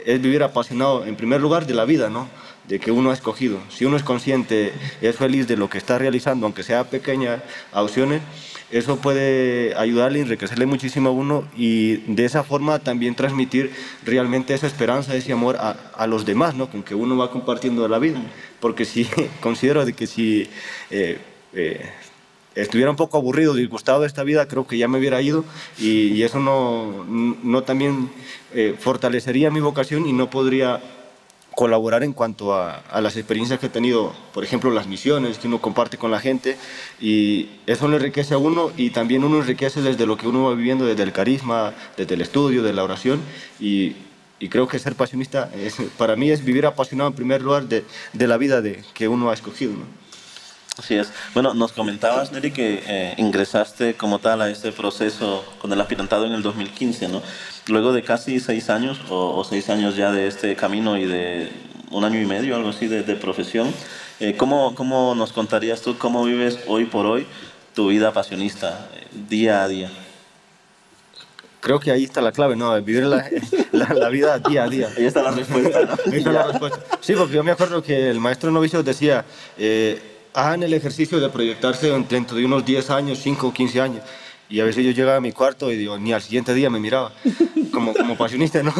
es 0.07 0.23
vivir 0.23 0.45
apasionado, 0.45 1.05
en 1.05 1.17
primer 1.17 1.41
lugar, 1.41 1.67
de 1.67 1.75
la 1.75 1.85
vida, 1.85 2.09
¿no? 2.09 2.29
de 2.69 2.79
que 2.79 2.93
uno 2.93 3.11
ha 3.11 3.15
escogido. 3.15 3.59
Si 3.71 3.85
uno 3.85 3.97
es 3.97 4.03
consciente 4.03 4.73
es 5.01 5.17
feliz 5.17 5.49
de 5.49 5.57
lo 5.57 5.69
que 5.69 5.79
está 5.79 5.99
realizando, 5.99 6.47
aunque 6.47 6.63
sea 6.63 6.85
pequeñas 6.85 7.41
opciones, 7.73 8.21
eso 8.71 8.99
puede 8.99 9.75
ayudarle, 9.77 10.21
enriquecerle 10.21 10.67
muchísimo 10.67 11.09
a 11.09 11.13
uno 11.13 11.45
y 11.57 11.97
de 12.13 12.25
esa 12.27 12.45
forma 12.45 12.79
también 12.81 13.15
transmitir 13.15 13.73
realmente 14.05 14.53
esa 14.53 14.67
esperanza, 14.67 15.15
ese 15.15 15.33
amor 15.33 15.57
a, 15.57 15.71
a 15.95 16.07
los 16.07 16.27
demás, 16.27 16.55
¿no? 16.55 16.71
con 16.71 16.83
que 16.83 16.95
uno 16.95 17.17
va 17.17 17.31
compartiendo 17.31 17.89
la 17.89 17.99
vida. 17.99 18.21
Porque 18.61 18.85
si 18.85 19.07
considero 19.41 19.85
de 19.87 19.95
que 19.95 20.07
si 20.07 20.51
eh, 20.91 21.19
eh, 21.55 21.91
estuviera 22.55 22.91
un 22.91 22.97
poco 22.97 23.17
aburrido, 23.17 23.55
disgustado 23.55 24.03
de 24.03 24.07
esta 24.07 24.23
vida, 24.23 24.49
creo 24.49 24.67
que 24.67 24.77
ya 24.77 24.89
me 24.89 24.99
hubiera 24.99 25.23
ido 25.23 25.45
y, 25.79 26.09
y 26.09 26.23
eso 26.23 26.39
no, 26.39 27.07
no 27.07 27.63
también 27.63 28.11
eh, 28.53 28.75
fortalecería 28.79 29.51
mi 29.51 29.61
vocación 29.61 30.07
y 30.07 30.13
no 30.13 30.29
podría 30.29 30.81
colaborar 31.59 32.05
en 32.05 32.13
cuanto 32.13 32.55
a, 32.55 32.77
a, 32.77 33.01
las 33.01 33.17
experiencias 33.17 33.59
que 33.59 33.67
he 33.67 33.69
tenido, 33.69 34.13
por 34.33 34.45
ejemplo, 34.45 34.71
las 34.71 34.87
misiones 34.87 35.39
que 35.39 35.49
uno 35.49 35.61
comparte 35.61 35.99
con 35.99 36.13
la 36.13 36.21
gente 36.21 36.57
y 37.01 37.49
eso 37.67 37.89
le 37.89 37.97
enriquece 37.97 38.35
a 38.35 38.39
uno 38.39 38.71
y 38.77 38.91
también 38.91 39.25
uno 39.25 39.39
enriquece 39.39 39.83
desde 39.83 40.07
lo 40.07 40.17
que 40.17 40.29
uno 40.29 40.45
va 40.45 40.55
viviendo, 40.55 40.87
desde 40.87 41.03
el 41.03 41.13
carisma, 41.13 41.75
desde 41.97 42.15
el 42.15 42.21
estudio, 42.21 42.63
de 42.63 42.73
la 42.73 42.85
oración 42.85 43.21
y, 43.59 43.97
y 44.39 44.49
creo 44.49 44.69
que 44.69 44.79
ser 44.79 44.95
pasionista 44.95 45.51
es, 45.53 45.75
para 45.97 46.15
mí 46.15 46.31
es 46.31 46.45
vivir 46.45 46.65
apasionado 46.65 47.11
en 47.11 47.17
primer 47.17 47.43
lugar 47.43 47.65
de, 47.65 47.85
de 48.13 48.29
la 48.29 48.37
vida 48.37 48.63
de, 48.63 48.85
que 48.95 49.09
uno 49.09 49.29
ha 49.31 49.35
escogido. 49.35 49.73
¿no? 49.73 50.08
Así 50.79 50.95
es. 50.95 51.13
Bueno, 51.35 51.55
nos 51.55 51.73
comentabas, 51.73 52.31
Neri, 52.31 52.53
que 52.53 52.83
eh, 52.87 53.15
ingresaste 53.17 53.95
como 53.95 54.21
tal 54.21 54.43
a 54.43 54.49
este 54.49 54.71
proceso 54.71 55.45
con 55.61 55.73
el 55.73 55.81
aspirantado 55.81 56.25
en 56.25 56.33
el 56.33 56.43
2015, 56.43 57.09
¿no? 57.09 57.21
Luego 57.67 57.93
de 57.93 58.03
casi 58.03 58.39
seis 58.39 58.71
años 58.71 59.01
o, 59.11 59.37
o 59.37 59.45
seis 59.45 59.69
años 59.71 59.97
ya 59.97 60.13
de 60.13 60.29
este 60.29 60.55
camino 60.55 60.97
y 60.97 61.05
de 61.05 61.51
un 61.91 62.05
año 62.05 62.21
y 62.21 62.27
medio, 62.27 62.55
algo 62.55 62.69
así, 62.69 62.87
de, 62.87 63.03
de 63.03 63.17
profesión, 63.17 63.73
eh, 64.21 64.37
¿cómo, 64.37 64.75
¿cómo 64.75 65.15
nos 65.15 65.33
contarías 65.33 65.81
tú 65.81 65.97
cómo 65.99 66.25
vives 66.25 66.59
hoy 66.67 66.85
por 66.85 67.07
hoy 67.07 67.27
tu 67.75 67.89
vida 67.89 68.13
pasionista, 68.13 68.89
eh, 68.95 69.07
día 69.29 69.63
a 69.63 69.69
día? 69.69 69.91
Creo 71.61 71.81
que 71.81 71.91
ahí 71.91 72.05
está 72.05 72.21
la 72.21 72.33
clave, 72.33 72.57
¿no? 72.57 72.73
Vivir 72.83 73.05
la, 73.05 73.29
la, 73.73 73.93
la, 73.95 74.09
vida 74.09 74.39
día 74.39 74.65
a 74.65 74.69
día. 74.69 74.89
Ahí 74.97 75.07
está 75.07 75.23
la 75.23 75.33
respuesta, 75.33 75.83
¿no? 75.83 76.13
Ahí 76.13 76.19
está 76.19 76.33
la 76.33 76.47
respuesta. 76.47 76.81
Sí, 77.01 77.15
porque 77.15 77.35
yo 77.35 77.43
me 77.43 77.51
acuerdo 77.51 77.83
que 77.83 78.11
el 78.11 78.21
maestro 78.21 78.51
novicio 78.51 78.83
decía, 78.83 79.25
eh, 79.57 80.08
hagan 80.35 80.63
el 80.63 80.75
ejercicio 80.75 81.21
de 81.21 81.29
proyectarse 81.29 81.91
dentro 82.09 82.37
de 82.37 82.45
unos 82.45 82.65
10 82.65 82.91
años, 82.91 83.19
5 83.23 83.49
o 83.49 83.53
15 83.53 83.81
años. 83.81 84.03
Y 84.51 84.61
a 84.61 84.65
veces 84.65 84.85
yo 84.85 84.93
llegaba 84.93 85.17
a 85.17 85.21
mi 85.21 85.33
cuarto 85.33 85.71
y 85.71 85.77
digo, 85.77 85.99
ni 85.99 86.13
al 86.13 86.23
siguiente 86.23 86.55
día 86.55 86.71
me 86.71 86.81
miraba, 86.81 87.13
como, 87.73 87.93
como 87.93 88.17
pasionista, 88.17 88.63
¿no? 88.63 88.73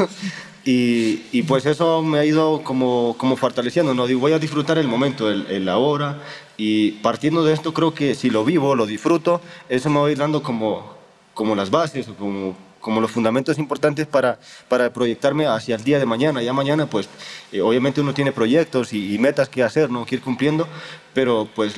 Y, 0.65 1.23
y, 1.33 1.43
pues 1.43 1.67
eso 1.67 2.03
me 2.03 2.19
ha 2.19 2.25
ido 2.25 2.63
como, 2.63 3.15
como 3.19 3.37
fortaleciendo, 3.37 3.95
¿no? 3.95 4.07
Digo, 4.07 4.21
voy 4.21 4.33
a 4.33 4.39
disfrutar 4.39 4.79
el 4.79 4.89
momento, 4.89 5.31
el, 5.31 5.47
el 5.51 5.69
ahora, 5.69 6.23
y 6.57 6.93
partiendo 6.93 7.45
de 7.45 7.55
esto 7.55 7.73
creo 7.73 7.95
que 7.95 8.15
si 8.15 8.31
lo 8.31 8.45
vivo, 8.45 8.75
lo 8.75 8.87
disfruto, 8.87 9.41
eso 9.69 9.91
me 9.91 10.01
va 10.01 10.09
a 10.09 10.11
ir 10.11 10.19
dando 10.19 10.43
como, 10.43 10.95
como 11.35 11.55
las 11.55 11.71
bases, 11.71 12.09
o 12.09 12.15
como 12.15 12.57
como 12.81 13.01
los 13.01 13.11
fundamentos 13.11 13.59
importantes 13.59 14.07
para, 14.07 14.39
para 14.69 14.93
proyectarme 14.93 15.47
hacia 15.47 15.77
el 15.77 15.85
día 15.85 15.99
de 15.99 16.07
mañana. 16.07 16.43
Ya 16.43 16.53
mañana, 16.53 16.87
pues, 16.87 17.09
eh, 17.53 17.61
obviamente 17.61 18.01
uno 18.01 18.15
tiene 18.15 18.33
proyectos 18.33 18.93
y, 18.93 19.19
metas 19.19 19.49
que 19.49 19.63
hacer, 19.63 19.91
¿no? 19.91 20.07
Que 20.07 20.17
ir 20.17 20.23
cumpliendo, 20.23 20.69
pero 21.13 21.49
pues 21.55 21.75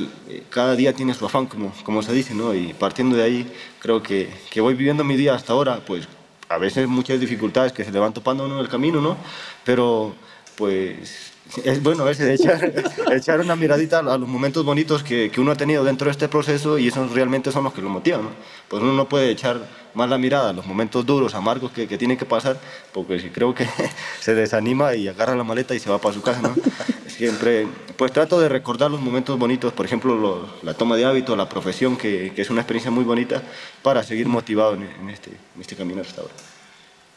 cada 0.51 0.77
día 0.77 0.93
tiene 0.93 1.15
su 1.15 1.25
afán, 1.25 1.47
como, 1.47 1.73
como 1.85 2.03
se 2.03 2.13
dice, 2.13 2.35
¿no? 2.35 2.55
Y 2.55 2.75
partiendo 2.75 3.17
de 3.17 3.23
ahí, 3.23 3.53
creo 3.79 4.03
que, 4.03 4.31
que 4.51 4.61
voy 4.61 4.75
viviendo 4.75 5.05
mi 5.05 5.17
día 5.17 5.35
hasta 5.35 5.53
ahora, 5.53 5.81
pues, 5.87 6.07
a 6.49 6.59
veces 6.59 6.89
muchas 6.89 7.21
dificultades 7.21 7.73
que 7.73 7.85
se 7.85 7.93
le 7.93 7.99
van 7.99 8.13
topando 8.13 8.45
uno 8.45 8.57
en 8.57 8.61
el 8.61 8.69
camino, 8.69 9.01
¿no? 9.01 9.17
Pero, 9.65 10.15
pues, 10.57 11.30
es 11.65 11.83
bueno 11.83 12.05
veces 12.05 12.41
echar, 12.41 12.73
echar 13.13 13.41
una 13.41 13.57
miradita 13.57 13.99
a 13.99 14.19
los 14.19 14.29
momentos 14.29 14.65
bonitos 14.65 15.03
que, 15.03 15.31
que, 15.31 15.41
uno 15.41 15.53
ha 15.53 15.57
tenido 15.57 15.85
dentro 15.85 16.07
de 16.07 16.13
este 16.13 16.29
proceso 16.29 16.79
y 16.79 16.89
esos 16.89 17.13
realmente 17.13 17.53
son 17.53 17.65
los 17.65 17.73
que 17.73 17.83
lo 17.83 17.89
motivan. 17.89 18.23
¿no? 18.23 18.31
Pues 18.69 18.83
uno 18.83 18.93
no 18.93 19.09
puede 19.09 19.31
echar 19.31 19.61
más 19.95 20.09
la 20.09 20.19
mirada 20.19 20.51
a 20.51 20.53
los 20.53 20.67
momentos 20.67 21.05
duros, 21.05 21.35
amargos 21.35 21.73
que, 21.73 21.89
que 21.89 21.99
tiene 21.99 22.17
que 22.17 22.25
pasar, 22.25 22.59
porque 22.93 23.31
creo 23.33 23.55
que 23.55 23.67
se 24.21 24.35
desanima 24.35 24.95
y 24.95 25.09
agarra 25.09 25.35
la 25.35 25.45
maleta 25.45 25.75
y 25.75 25.81
se 25.81 25.91
va 25.91 26.01
para 26.01 26.15
su 26.15 26.23
casa. 26.23 26.41
¿no? 26.43 26.55
Siempre, 27.07 27.67
pues 27.97 28.13
trato 28.13 28.41
de 28.41 28.49
recordar 28.49 28.91
los 28.91 29.01
momentos 29.01 29.39
bonitos, 29.39 29.73
por 29.73 29.85
ejemplo, 29.85 30.49
la 30.63 30.75
toma 30.75 30.97
de 30.97 31.05
hábito, 31.05 31.37
la 31.37 31.49
profesión, 31.49 31.97
que, 31.97 32.33
que, 32.35 32.43
es 32.43 32.51
una 32.51 32.61
experiencia 32.61 32.91
muy 32.91 33.05
bonita 33.05 33.43
para 33.83 34.03
seguir 34.03 34.27
motivado 34.29 34.75
en, 34.75 34.85
en, 34.85 35.11
este, 35.11 35.31
en 35.31 35.61
este 35.61 35.77
camino 35.77 36.01
hasta 36.01 36.23
ahora. 36.23 36.35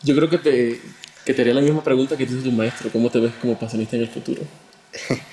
Yo 0.01 0.13
creo 0.15 0.29
que 0.29 0.37
te, 0.37 0.81
que 1.25 1.33
te 1.33 1.41
haría 1.41 1.53
la 1.53 1.61
misma 1.61 1.83
pregunta 1.83 2.17
que 2.17 2.25
te 2.25 2.33
hizo 2.33 2.43
tu 2.43 2.51
maestro. 2.51 2.89
¿Cómo 2.91 3.09
te 3.09 3.19
ves 3.19 3.31
como 3.41 3.57
pasionista 3.57 3.95
en 3.95 4.03
el 4.03 4.09
futuro? 4.09 4.41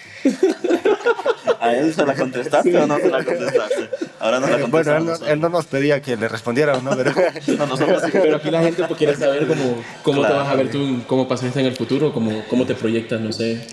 ¿A 1.60 1.74
él 1.74 1.92
se 1.92 2.06
la 2.06 2.14
contestaste 2.14 2.74
o 2.76 2.86
no 2.86 2.96
se 2.96 3.10
la 3.10 3.22
contestaste? 3.22 3.90
Ahora 4.18 4.40
no 4.40 4.46
la 4.46 4.66
Bueno, 4.66 4.96
él 4.96 5.04
no, 5.04 5.14
él 5.26 5.40
no, 5.40 5.48
nos 5.50 5.66
pedía 5.66 6.00
que 6.00 6.16
le 6.16 6.26
respondiera 6.26 6.76
o 6.76 6.80
no, 6.80 6.96
pero... 6.96 7.12
no, 7.58 7.66
nosotros 7.66 8.02
sí. 8.04 8.10
Pero 8.12 8.36
aquí 8.36 8.50
la 8.50 8.62
gente 8.62 8.82
pues, 8.84 8.96
quiere 8.96 9.14
saber 9.14 9.46
cómo, 9.46 9.82
cómo 10.02 10.26
te 10.26 10.32
vas 10.32 10.48
a 10.48 10.54
ver 10.54 10.70
tú 10.70 11.02
como 11.06 11.28
pasionista 11.28 11.60
en 11.60 11.66
el 11.66 11.76
futuro, 11.76 12.14
cómo, 12.14 12.44
cómo 12.48 12.64
te 12.64 12.74
proyectas, 12.74 13.20
no 13.20 13.32
sé. 13.32 13.66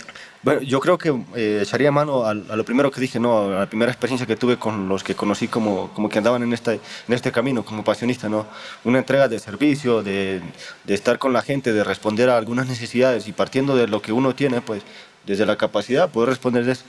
Bueno, 0.43 0.61
yo 0.61 0.79
creo 0.79 0.97
que 0.97 1.09
eh, 1.35 1.59
echaría 1.63 1.91
mano 1.91 2.25
a, 2.25 2.33
lo 2.33 2.63
primero 2.63 2.91
que 2.91 3.01
dije, 3.01 3.19
¿no? 3.19 3.39
a 3.39 3.59
la 3.59 3.65
primera 3.65 3.91
experiencia 3.91 4.27
que 4.27 4.35
tuve 4.35 4.57
con 4.57 4.87
los 4.87 5.03
que 5.03 5.15
conocí 5.15 5.47
como, 5.47 5.89
como 5.93 6.09
que 6.09 6.19
andaban 6.19 6.43
en 6.43 6.53
este, 6.53 6.73
en 6.73 7.13
este 7.13 7.31
camino 7.31 7.65
como 7.65 7.83
pasionista, 7.83 8.29
¿no? 8.29 8.45
una 8.83 8.99
entrega 8.99 9.27
de 9.27 9.39
servicio, 9.39 10.03
de, 10.03 10.41
de 10.85 10.93
estar 10.93 11.17
con 11.17 11.33
la 11.33 11.41
gente, 11.41 11.73
de 11.73 11.83
responder 11.83 12.29
a 12.29 12.37
algunas 12.37 12.67
necesidades 12.67 13.27
y 13.27 13.33
partiendo 13.33 13.75
de 13.75 13.87
lo 13.87 14.01
que 14.01 14.11
uno 14.11 14.35
tiene, 14.35 14.61
pues 14.61 14.83
desde 15.25 15.45
la 15.45 15.57
capacidad, 15.57 16.09
poder 16.09 16.29
responder 16.29 16.67
eso. 16.67 16.83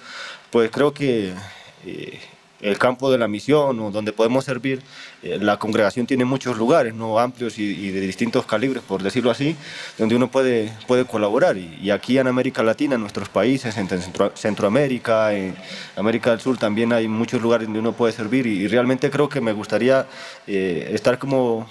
Pues 0.50 0.70
creo 0.70 0.94
que 0.94 1.34
eh, 1.84 2.20
el 2.60 2.78
campo 2.78 3.10
de 3.10 3.18
la 3.18 3.28
misión 3.28 3.78
o 3.80 3.90
donde 3.90 4.12
podemos 4.12 4.44
servir, 4.44 4.82
eh, 5.22 5.38
la 5.40 5.58
congregación 5.58 6.06
tiene 6.06 6.24
muchos 6.24 6.56
lugares, 6.56 6.94
¿no? 6.94 7.18
amplios 7.18 7.58
y, 7.58 7.90
de 7.90 8.00
distintos 8.00 8.46
calibres, 8.46 8.82
por 8.82 9.02
decirlo 9.02 9.30
así, 9.30 9.56
donde 9.96 10.16
uno 10.16 10.30
puede, 10.30 10.72
puede 10.86 11.04
colaborar. 11.04 11.56
Y, 11.56 11.90
aquí 11.90 12.18
en 12.18 12.26
América 12.26 12.62
Latina, 12.62 12.96
en 12.96 13.00
nuestros 13.00 13.28
países, 13.28 13.76
en 13.76 13.88
Centro, 13.88 14.32
Centroamérica, 14.34 15.34
en 15.34 15.56
América 15.96 16.30
del 16.30 16.40
Sur, 16.40 16.58
también 16.58 16.92
hay 16.92 17.08
muchos 17.08 17.40
lugares 17.40 17.66
donde 17.66 17.80
uno 17.80 17.92
puede 17.92 18.12
servir. 18.12 18.46
Y, 18.46 18.62
y 18.62 18.68
realmente 18.68 19.10
creo 19.10 19.28
que 19.28 19.40
me 19.40 19.52
gustaría 19.52 20.06
eh, 20.46 20.90
estar 20.92 21.18
como, 21.18 21.66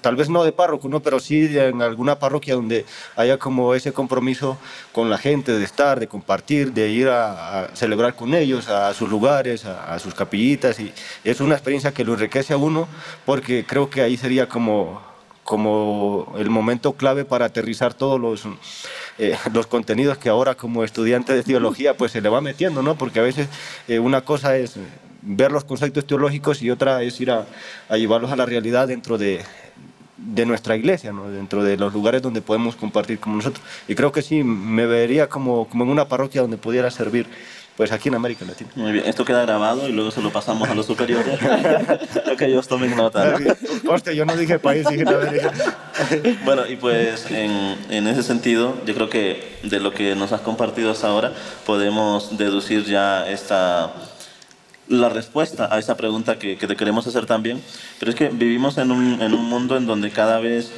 tal 0.00 0.16
vez 0.16 0.28
no 0.28 0.44
de 0.44 0.52
párroco, 0.52 0.88
¿no? 0.88 1.00
pero 1.00 1.20
sí 1.20 1.56
en 1.58 1.82
alguna 1.82 2.18
parroquia 2.18 2.54
donde 2.54 2.84
haya 3.16 3.38
como 3.38 3.74
ese 3.74 3.92
compromiso 3.92 4.58
con 4.92 5.10
la 5.10 5.18
gente, 5.18 5.52
de 5.52 5.64
estar, 5.64 6.00
de 6.00 6.08
compartir, 6.08 6.72
de 6.72 6.88
ir 6.88 7.08
a, 7.08 7.68
celebrar 7.74 8.14
con 8.14 8.34
ellos, 8.34 8.68
a, 8.68 8.92
sus 8.94 9.08
lugares, 9.08 9.64
a, 9.64 9.94
a, 9.94 9.98
sus 9.98 10.14
capillitas. 10.14 10.80
Y 10.80 10.92
es 11.24 11.40
una 11.40 11.54
experiencia 11.54 11.92
que 11.92 12.04
lo 12.04 12.14
enriquece 12.14 12.54
a 12.54 12.56
uno 12.56 12.88
porque 13.24 13.64
creo 13.66 13.90
que 13.90 14.02
ahí 14.02 14.16
sería 14.16 14.48
como, 14.48 15.00
como 15.46 16.34
el 16.36 16.50
momento 16.50 16.92
clave 16.92 17.24
para 17.24 17.46
aterrizar 17.46 17.94
todos 17.94 18.20
los, 18.20 18.42
eh, 19.18 19.36
los 19.52 19.66
contenidos 19.66 20.18
que 20.18 20.28
ahora 20.28 20.54
como 20.56 20.84
estudiante 20.84 21.32
de 21.34 21.42
teología 21.42 21.96
pues 21.96 22.12
se 22.12 22.20
le 22.20 22.28
va 22.28 22.40
metiendo, 22.40 22.82
¿no? 22.82 22.96
porque 22.96 23.20
a 23.20 23.22
veces 23.22 23.48
eh, 23.88 23.98
una 23.98 24.22
cosa 24.22 24.56
es 24.56 24.76
ver 25.26 25.52
los 25.52 25.64
conceptos 25.64 26.06
teológicos 26.06 26.62
y 26.62 26.70
otra 26.70 27.02
es 27.02 27.20
ir 27.20 27.30
a, 27.30 27.44
a 27.88 27.96
llevarlos 27.96 28.30
a 28.30 28.36
la 28.36 28.46
realidad 28.46 28.88
dentro 28.88 29.18
de, 29.18 29.42
de 30.16 30.46
nuestra 30.46 30.76
iglesia, 30.76 31.12
¿no? 31.12 31.30
dentro 31.30 31.62
de 31.62 31.76
los 31.76 31.92
lugares 31.92 32.22
donde 32.22 32.40
podemos 32.40 32.76
compartir 32.76 33.18
como 33.18 33.36
nosotros. 33.36 33.64
Y 33.88 33.94
creo 33.94 34.12
que 34.12 34.22
sí, 34.22 34.42
me 34.44 34.86
vería 34.86 35.28
como, 35.28 35.68
como 35.68 35.84
en 35.84 35.90
una 35.90 36.08
parroquia 36.08 36.40
donde 36.40 36.56
pudiera 36.56 36.90
servir, 36.90 37.26
pues 37.76 37.92
aquí 37.92 38.08
en 38.08 38.14
América 38.14 38.44
Latina. 38.46 38.70
Muy 38.76 38.92
bien, 38.92 39.04
esto 39.04 39.24
queda 39.24 39.42
grabado 39.42 39.86
y 39.86 39.92
luego 39.92 40.10
se 40.10 40.22
lo 40.22 40.32
pasamos 40.32 40.68
a 40.68 40.74
los 40.74 40.86
superiores, 40.86 41.38
para 42.14 42.36
que 42.36 42.46
ellos 42.46 42.66
tomen 42.66 42.96
nota. 42.96 43.38
¿no? 43.84 43.92
Hostia, 43.92 44.14
yo 44.14 44.24
no 44.24 44.34
dije 44.34 44.58
país, 44.58 44.86
dije 44.88 45.04
América. 45.06 45.52
bueno, 46.44 46.66
y 46.66 46.76
pues 46.76 47.30
en, 47.30 47.76
en 47.90 48.06
ese 48.06 48.22
sentido, 48.22 48.74
yo 48.86 48.94
creo 48.94 49.10
que 49.10 49.58
de 49.64 49.80
lo 49.80 49.92
que 49.92 50.14
nos 50.14 50.32
has 50.32 50.40
compartido 50.40 50.90
hasta 50.90 51.08
ahora, 51.08 51.34
podemos 51.66 52.38
deducir 52.38 52.84
ya 52.84 53.28
esta 53.28 53.92
la 54.88 55.08
respuesta 55.08 55.68
a 55.74 55.78
esa 55.78 55.96
pregunta 55.96 56.38
que, 56.38 56.56
te 56.56 56.76
queremos 56.76 57.06
hacer 57.06 57.26
también, 57.26 57.62
pero 57.98 58.10
es 58.10 58.16
que 58.16 58.28
vivimos 58.28 58.78
en 58.78 58.90
un, 58.90 59.20
en 59.20 59.34
un 59.34 59.44
mundo 59.44 59.76
en 59.76 59.86
donde 59.86 60.10
cada 60.10 60.38
vez 60.38 60.70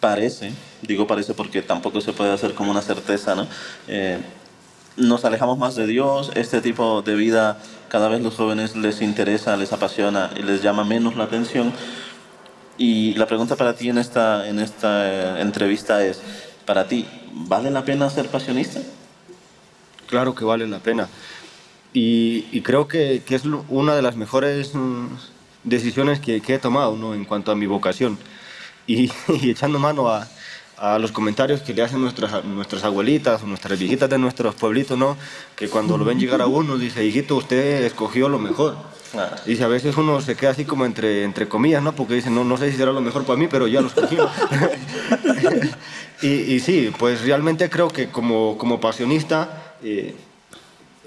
parece, 0.00 0.52
digo 0.82 1.06
parece 1.06 1.34
porque 1.34 1.62
tampoco 1.62 2.00
se 2.00 2.12
puede 2.12 2.32
hacer 2.32 2.54
como 2.54 2.70
una 2.70 2.82
certeza, 2.82 3.34
¿no? 3.34 3.46
Eh, 3.88 4.18
nos 4.96 5.24
alejamos 5.24 5.58
más 5.58 5.76
de 5.76 5.86
Dios, 5.86 6.32
este 6.34 6.60
tipo 6.60 7.02
de 7.02 7.14
vida 7.14 7.58
cada 7.88 8.08
vez 8.08 8.20
los 8.20 8.34
jóvenes 8.34 8.76
les 8.76 9.00
interesa, 9.00 9.56
les 9.56 9.72
apasiona 9.72 10.30
y 10.36 10.42
les 10.42 10.62
llama 10.62 10.84
menos 10.84 11.16
la 11.16 11.24
atención. 11.24 11.72
Y 12.76 13.14
la 13.14 13.26
pregunta 13.26 13.56
para 13.56 13.74
ti 13.74 13.88
en 13.88 13.98
esta, 13.98 14.48
en 14.48 14.58
esta 14.58 15.40
entrevista 15.40 16.04
es, 16.04 16.20
para 16.64 16.86
ti, 16.86 17.06
¿vale 17.32 17.70
la 17.70 17.84
pena 17.84 18.10
ser 18.10 18.28
pasionista? 18.28 18.80
Claro 20.06 20.34
que 20.34 20.44
vale 20.44 20.66
la 20.66 20.78
pena. 20.78 21.08
Y, 21.92 22.46
y 22.52 22.60
creo 22.60 22.86
que, 22.86 23.22
que, 23.24 23.34
es 23.34 23.42
una 23.68 23.94
de 23.94 24.02
las 24.02 24.16
mejores 24.16 24.72
decisiones 25.64 26.20
que, 26.20 26.40
que 26.40 26.54
he 26.54 26.58
tomado 26.58 26.96
¿no? 26.96 27.14
en 27.14 27.24
cuanto 27.24 27.50
a 27.50 27.54
mi 27.54 27.66
vocación. 27.66 28.18
Y, 28.86 29.10
y, 29.28 29.50
echando 29.50 29.78
mano 29.78 30.08
a, 30.08 30.28
a 30.76 30.98
los 30.98 31.12
comentarios 31.12 31.62
que 31.62 31.74
le 31.74 31.82
hacen 31.82 32.00
nuestras, 32.00 32.44
nuestras 32.44 32.84
abuelitas 32.84 33.42
o 33.42 33.46
nuestras 33.46 33.78
viejitas 33.78 34.08
de 34.08 34.18
nuestros 34.18 34.54
pueblitos, 34.54 34.98
¿no? 34.98 35.16
que 35.56 35.68
cuando 35.68 35.96
lo 35.96 36.04
ven 36.04 36.20
llegar 36.20 36.42
a 36.42 36.46
uno, 36.46 36.76
dice, 36.76 37.04
hijito, 37.04 37.36
usted 37.36 37.84
escogió 37.84 38.28
lo 38.28 38.38
mejor. 38.38 38.76
Ah. 39.14 39.36
Dice, 39.46 39.64
a 39.64 39.68
veces 39.68 39.96
uno 39.96 40.20
se 40.20 40.36
queda 40.36 40.50
así 40.50 40.66
como 40.66 40.84
entre, 40.84 41.24
entre 41.24 41.48
comillas, 41.48 41.82
¿no? 41.82 41.94
porque 41.94 42.14
dice, 42.14 42.30
no, 42.30 42.44
no 42.44 42.58
sé 42.58 42.70
si 42.70 42.76
será 42.76 42.92
lo 42.92 43.00
mejor 43.00 43.24
para 43.24 43.38
mí, 43.38 43.48
pero 43.48 43.66
ya 43.66 43.80
lo 43.80 43.88
escogí. 43.88 44.18
y, 46.22 46.28
y, 46.28 46.60
sí, 46.60 46.92
pues 46.98 47.22
realmente 47.22 47.70
creo 47.70 47.88
que 47.88 48.10
como, 48.10 48.58
como 48.58 48.78
pasionista... 48.78 49.74
Eh, 49.82 50.14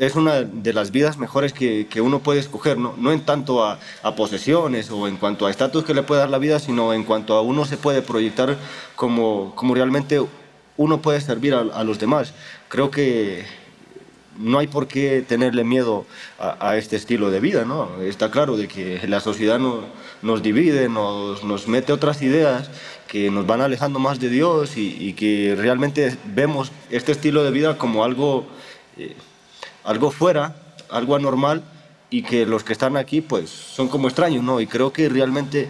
es 0.02 0.16
una 0.16 0.42
de 0.42 0.74
las 0.74 0.90
vidas 0.90 1.20
mejores 1.20 1.54
que, 1.54 1.86
que 1.88 2.02
uno 2.02 2.22
puede 2.24 2.40
escoger, 2.40 2.76
no, 2.76 2.96
no 2.98 3.12
en 3.12 3.22
tanto 3.22 3.64
a, 3.64 3.78
posesiones 4.18 4.90
o 4.90 5.08
en 5.08 5.16
cuanto 5.16 5.46
a 5.46 5.52
estatus 5.52 5.84
que 5.84 5.94
le 5.94 6.02
puede 6.02 6.22
dar 6.22 6.30
la 6.32 6.40
vida, 6.40 6.58
sino 6.58 6.92
en 6.92 7.04
cuanto 7.04 7.36
a 7.36 7.42
uno 7.44 7.66
se 7.66 7.78
puede 7.78 8.02
proyectar 8.02 8.58
como, 8.96 9.54
como 9.56 9.76
realmente 9.76 10.20
uno 10.76 11.04
puede 11.04 11.22
servir 11.22 11.54
a, 11.54 11.84
los 11.84 12.00
demás. 12.00 12.34
Creo 12.68 12.90
que 12.90 13.46
no 14.40 14.58
hay 14.58 14.66
por 14.66 14.88
qué 14.88 15.22
tenerle 15.22 15.64
miedo 15.64 16.08
a, 16.40 16.78
este 16.78 16.96
estilo 16.96 17.30
de 17.30 17.40
vida, 17.40 17.64
¿no? 17.64 18.02
Está 18.02 18.32
claro 18.32 18.58
de 18.58 18.68
que 18.68 19.08
la 19.08 19.20
sociedad 19.20 19.60
no, 19.60 19.82
nos 20.24 20.42
divide, 20.42 20.90
nos, 20.90 21.44
nos 21.44 21.68
mete 21.68 21.94
otras 21.94 22.24
ideas 22.24 22.72
que 23.08 23.30
nos 23.30 23.46
van 23.46 23.62
alejando 23.62 24.00
más 24.00 24.20
de 24.20 24.30
Dios 24.30 24.78
y, 24.78 24.98
y 25.00 25.14
que 25.14 25.56
realmente 25.56 26.18
vemos 26.26 26.72
este 26.90 27.12
estilo 27.12 27.44
de 27.44 27.52
vida 27.52 27.78
como 27.78 28.04
algo... 28.04 28.48
Eh, 28.98 29.16
algo 29.84 30.12
fuera, 30.12 30.56
algo 30.90 31.16
anormal 31.16 31.64
y 32.10 32.24
que 32.24 32.46
los 32.46 32.64
que 32.64 32.74
están 32.74 32.98
aquí 32.98 33.22
pues 33.22 33.50
son 33.50 33.88
como 33.88 34.08
extraños, 34.08 34.44
¿no? 34.44 34.60
Y 34.62 34.68
creo 34.68 34.92
que 34.92 35.10
realmente 35.10 35.70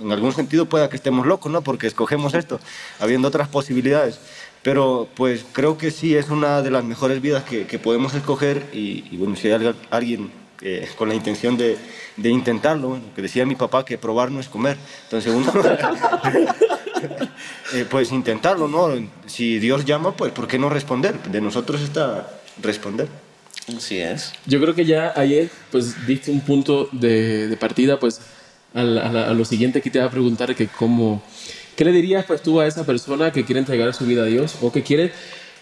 en 0.00 0.12
algún 0.12 0.32
sentido 0.32 0.66
pueda 0.66 0.88
que 0.88 0.96
estemos 0.96 1.26
locos, 1.26 1.50
¿no? 1.52 1.62
Porque 1.62 1.86
escogemos 1.86 2.34
esto, 2.34 2.60
habiendo 3.00 3.28
otras 3.28 3.48
posibilidades. 3.48 4.18
Pero 4.62 5.08
pues 5.14 5.44
creo 5.52 5.78
que 5.78 5.90
sí 5.90 6.16
es 6.16 6.28
una 6.28 6.62
de 6.62 6.70
las 6.70 6.84
mejores 6.84 7.20
vidas 7.20 7.44
que, 7.44 7.66
que 7.66 7.78
podemos 7.78 8.14
escoger 8.14 8.66
y, 8.72 9.04
y, 9.10 9.16
bueno, 9.16 9.36
si 9.36 9.50
hay 9.50 9.74
alguien 9.90 10.30
eh, 10.60 10.88
con 10.96 11.08
la 11.08 11.14
intención 11.14 11.56
de, 11.56 11.78
de 12.16 12.28
intentarlo, 12.28 12.88
bueno, 12.88 13.04
que 13.16 13.22
decía 13.22 13.46
mi 13.46 13.54
papá 13.54 13.84
que 13.84 13.96
probar 13.96 14.30
no 14.30 14.40
es 14.40 14.48
comer. 14.48 14.76
Entonces 15.04 15.32
uno... 15.34 15.52
eh, 17.74 17.86
pues 17.88 18.12
intentarlo, 18.12 18.68
¿no? 18.68 18.88
Si 19.26 19.58
Dios 19.58 19.84
llama, 19.84 20.16
pues 20.16 20.32
¿por 20.32 20.46
qué 20.46 20.58
no 20.58 20.68
responder? 20.68 21.20
De 21.24 21.40
nosotros 21.40 21.80
está 21.80 22.28
responder. 22.62 23.08
Así 23.76 23.98
es. 23.98 24.32
Yo 24.46 24.60
creo 24.60 24.74
que 24.74 24.84
ya 24.84 25.12
ayer 25.16 25.50
pues 25.70 26.06
diste 26.06 26.30
un 26.30 26.40
punto 26.40 26.88
de, 26.92 27.48
de 27.48 27.56
partida 27.56 27.98
pues 27.98 28.20
a, 28.74 28.82
la, 28.82 29.28
a, 29.28 29.34
lo 29.34 29.44
siguiente 29.44 29.80
que 29.80 29.90
te 29.90 29.98
va 29.98 30.06
a 30.06 30.10
preguntar 30.10 30.54
que 30.54 30.66
cómo, 30.66 31.22
¿qué 31.76 31.84
le 31.84 31.92
dirías 31.92 32.24
pues 32.24 32.42
tú 32.42 32.60
a 32.60 32.66
esa 32.66 32.84
persona 32.84 33.32
que 33.32 33.44
quiere 33.44 33.60
entregar 33.60 33.92
su 33.94 34.04
vida 34.06 34.22
a 34.22 34.26
Dios 34.26 34.56
o 34.60 34.72
que 34.72 34.82
quiere 34.82 35.12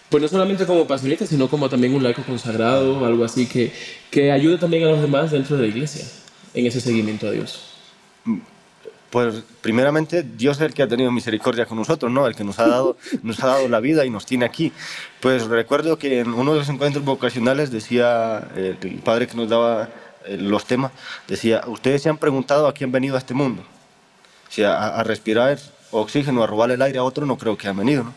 pues 0.09 0.23
no 0.23 0.29
solamente 0.29 0.65
como 0.65 0.87
pasionista, 0.87 1.27
sino 1.27 1.49
como 1.51 1.69
también 1.69 1.95
un 1.95 2.03
laico 2.03 2.23
consagrado, 2.23 3.05
algo 3.05 3.25
así 3.25 3.47
que, 3.47 3.73
que 4.11 4.33
ayude 4.33 4.57
también 4.57 4.85
a 4.85 4.91
los 4.91 5.03
demás 5.03 5.31
dentro 5.31 5.57
de 5.57 5.63
la 5.63 5.69
iglesia 5.69 6.05
en 6.55 6.67
ese 6.67 6.81
seguimiento 6.81 7.27
a 7.29 7.33
Dios? 7.33 7.75
Pues 9.11 9.43
primeramente 9.63 10.23
Dios 10.23 10.59
es 10.59 10.65
el 10.65 10.75
que 10.75 10.83
ha 10.83 10.89
tenido 10.89 11.11
misericordia 11.11 11.65
con 11.65 11.79
nosotros, 11.79 12.13
¿no? 12.13 12.27
El 12.27 12.35
que 12.35 12.45
nos 12.45 12.59
ha 12.59 12.69
dado, 12.69 12.97
nos 13.23 13.43
ha 13.43 13.47
dado 13.47 13.69
la 13.69 13.81
vida 13.81 14.05
y 14.05 14.11
nos 14.11 14.27
tiene 14.27 14.45
aquí. 14.45 14.73
Pues 15.21 15.47
recuerdo 15.47 15.99
que 15.99 16.21
en 16.21 16.35
uno 16.35 16.53
de 16.53 16.59
los 16.59 16.69
encuentros 16.69 17.05
vocacionales 17.05 17.71
decía 17.71 18.47
el 18.55 19.01
padre 19.03 19.27
que 19.27 19.37
nos 19.37 19.49
daba 19.49 19.89
eh, 20.27 20.37
los 20.37 20.67
temas, 20.67 20.93
decía, 21.27 21.63
ustedes 21.67 22.03
se 22.03 22.11
han 22.11 22.19
preguntado 22.19 22.69
a 22.69 22.75
quién 22.75 22.89
han 22.89 22.93
venido 22.93 23.15
a 23.15 23.19
este 23.19 23.33
mundo. 23.33 23.63
O 23.63 24.53
sea, 24.53 24.75
a, 24.75 25.01
a 25.01 25.05
respirar 25.05 25.59
oxígeno, 25.91 26.43
a 26.43 26.47
robar 26.47 26.71
el 26.71 26.83
aire 26.83 26.99
a 26.99 27.03
otro, 27.03 27.25
no 27.25 27.39
creo 27.39 27.57
que 27.57 27.67
han 27.67 27.77
venido, 27.79 28.05
¿no? 28.05 28.15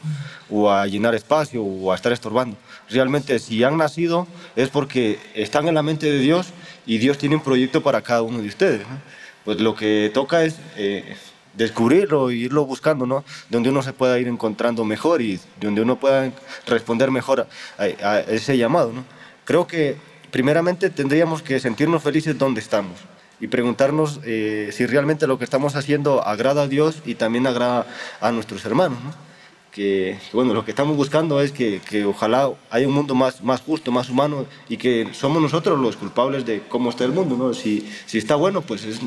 O 0.50 0.70
a 0.70 0.86
llenar 0.88 1.16
espacio 1.16 1.64
o 1.64 1.94
a 1.94 1.96
estar 1.96 2.12
estorbando. 2.12 2.58
Realmente, 2.90 3.40
si 3.40 3.64
han 3.64 3.78
nacido 3.78 4.28
es 4.58 4.68
porque 4.68 5.20
están 5.34 5.70
en 5.70 5.76
la 5.76 5.84
mente 5.84 6.12
de 6.12 6.20
Dios 6.20 6.48
y 6.86 6.98
Dios 6.98 7.18
tiene 7.18 7.36
un 7.36 7.44
proyecto 7.44 7.82
para 7.82 8.02
cada 8.02 8.24
uno 8.24 8.40
de 8.40 8.48
ustedes. 8.50 8.82
¿no? 8.82 9.21
Pues 9.46 9.60
lo 9.60 9.76
que 9.76 10.12
toca 10.14 10.44
es 10.44 10.58
eh, 10.78 11.16
descubrirlo 11.54 12.30
e 12.30 12.36
irlo 12.36 12.66
buscando, 12.66 13.06
¿no? 13.06 13.24
Donde 13.50 13.70
uno 13.70 13.82
se 13.82 13.94
pueda 13.94 14.20
ir 14.20 14.28
encontrando 14.28 14.86
mejor 14.86 15.22
y 15.22 15.40
donde 15.60 15.82
uno 15.82 16.00
pueda 16.00 16.32
responder 16.68 17.12
mejor 17.12 17.48
a, 17.78 18.20
ese 18.20 18.58
llamado, 18.58 18.94
¿no? 18.94 19.04
Creo 19.46 19.68
que 19.68 19.98
primeramente 20.30 20.90
tendríamos 20.90 21.42
que 21.42 21.60
sentirnos 21.60 22.04
felices 22.04 22.38
donde 22.38 22.62
estamos 22.62 23.00
y 23.40 23.48
preguntarnos 23.48 24.20
eh, 24.24 24.70
si 24.72 24.86
realmente 24.86 25.26
lo 25.26 25.40
que 25.40 25.44
estamos 25.44 25.76
haciendo 25.76 26.26
agrada 26.26 26.64
a 26.64 26.68
Dios 26.68 27.02
y 27.06 27.16
también 27.16 27.48
agrada 27.48 27.88
a 28.22 28.32
nuestros 28.32 28.64
hermanos. 28.66 29.00
¿no? 29.04 29.31
Que, 29.72 30.18
que, 30.30 30.36
bueno, 30.36 30.54
lo 30.54 30.66
que 30.66 30.72
estamos 30.72 30.98
buscando 30.98 31.40
es 31.42 31.52
que, 31.52 31.80
que, 31.80 32.04
ojalá 32.04 32.52
haya 32.70 32.88
un 32.88 32.94
mundo 32.94 33.16
más, 33.16 33.42
más 33.42 33.62
justo, 33.62 33.92
más 33.92 34.10
humano 34.10 34.46
y 34.68 34.78
que 34.78 35.08
somos 35.14 35.42
nosotros 35.42 35.80
los 35.80 35.96
culpables 35.96 36.46
de 36.46 36.62
cómo 36.68 36.90
está 36.90 37.06
el 37.06 37.12
mundo. 37.12 37.38
¿no? 37.38 37.54
Si, 37.54 37.90
si 38.06 38.18
está 38.18 38.36
bueno, 38.36 38.62
pues 38.62 38.84
es 38.84 39.00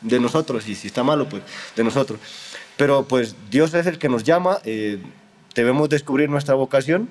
de 0.00 0.20
nosotros 0.20 0.68
y 0.68 0.74
si 0.74 0.86
está 0.86 1.02
malo, 1.02 1.28
pues 1.28 1.42
de 1.76 1.84
nosotros. 1.84 2.20
Pero 2.76 3.04
pues 3.04 3.36
Dios 3.50 3.74
es 3.74 3.86
el 3.86 3.98
que 3.98 4.08
nos 4.08 4.24
llama, 4.24 4.58
eh, 4.64 4.98
debemos 5.54 5.88
descubrir 5.88 6.28
nuestra 6.28 6.54
vocación 6.54 7.08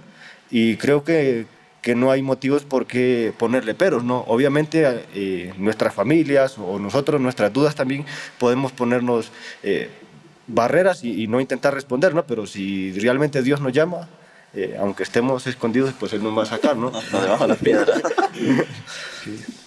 y 0.50 0.76
creo 0.78 1.04
que, 1.04 1.46
que 1.82 1.96
no 1.96 2.12
hay 2.12 2.22
motivos 2.22 2.64
por 2.64 2.86
qué 2.86 3.34
ponerle 3.38 3.74
peros, 3.74 4.04
¿no? 4.04 4.24
Obviamente 4.28 5.06
eh, 5.16 5.54
nuestras 5.58 5.94
familias 5.94 6.58
o 6.58 6.80
nosotros, 6.80 7.22
nuestras 7.22 7.52
dudas 7.54 7.76
también 7.76 8.06
podemos 8.38 8.72
ponernos 8.72 9.32
eh, 9.64 9.90
barreras 10.54 11.04
y, 11.04 11.24
y, 11.24 11.28
no 11.28 11.40
intentar 11.40 11.74
responder, 11.74 12.14
¿no? 12.14 12.26
Pero 12.26 12.46
si 12.46 12.92
realmente 13.00 13.42
Dios 13.42 13.62
nos 13.62 13.74
llama, 13.74 14.08
eh, 14.54 14.78
aunque 14.80 15.04
estemos 15.04 15.48
escondidos, 15.48 15.94
pues 16.00 16.14
Él 16.14 16.24
nos 16.24 16.38
va 16.38 16.44
a 16.44 16.46
sacar, 16.46 16.76
¿no? 16.76 16.92
Debajo 17.12 17.44
de 17.44 17.50
las 17.50 17.58
piedras. 17.58 18.02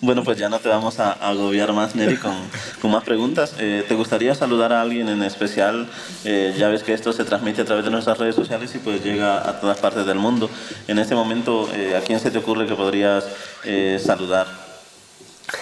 Bueno, 0.00 0.22
pues 0.24 0.36
ya 0.36 0.48
no 0.48 0.58
te 0.58 0.68
vamos 0.68 1.00
a 1.00 1.12
agobiar 1.12 1.72
más, 1.72 1.94
Neri, 1.94 2.16
con, 2.16 2.34
con 2.82 2.90
más 2.90 3.04
preguntas. 3.04 3.54
Eh, 3.58 3.84
¿Te 3.86 3.94
gustaría 3.94 4.34
saludar 4.34 4.72
a 4.72 4.82
alguien 4.82 5.08
en 5.08 5.22
especial? 5.22 5.88
Eh, 6.24 6.54
ya 6.58 6.68
ves 6.68 6.82
que 6.82 6.92
esto 6.92 7.12
se 7.12 7.24
transmite 7.24 7.62
a 7.62 7.64
través 7.64 7.84
de 7.84 7.90
nuestras 7.90 8.18
redes 8.18 8.34
sociales 8.34 8.74
y 8.74 8.78
pues 8.78 9.02
llega 9.02 9.48
a 9.48 9.60
todas 9.60 9.78
partes 9.78 10.04
del 10.06 10.18
mundo. 10.18 10.50
En 10.88 10.98
este 10.98 11.14
momento, 11.14 11.70
eh, 11.74 11.96
¿a 11.96 12.00
quién 12.00 12.20
se 12.20 12.30
te 12.30 12.38
ocurre 12.38 12.66
que 12.66 12.74
podrías 12.74 13.26
eh, 13.64 14.00
saludar? 14.04 14.46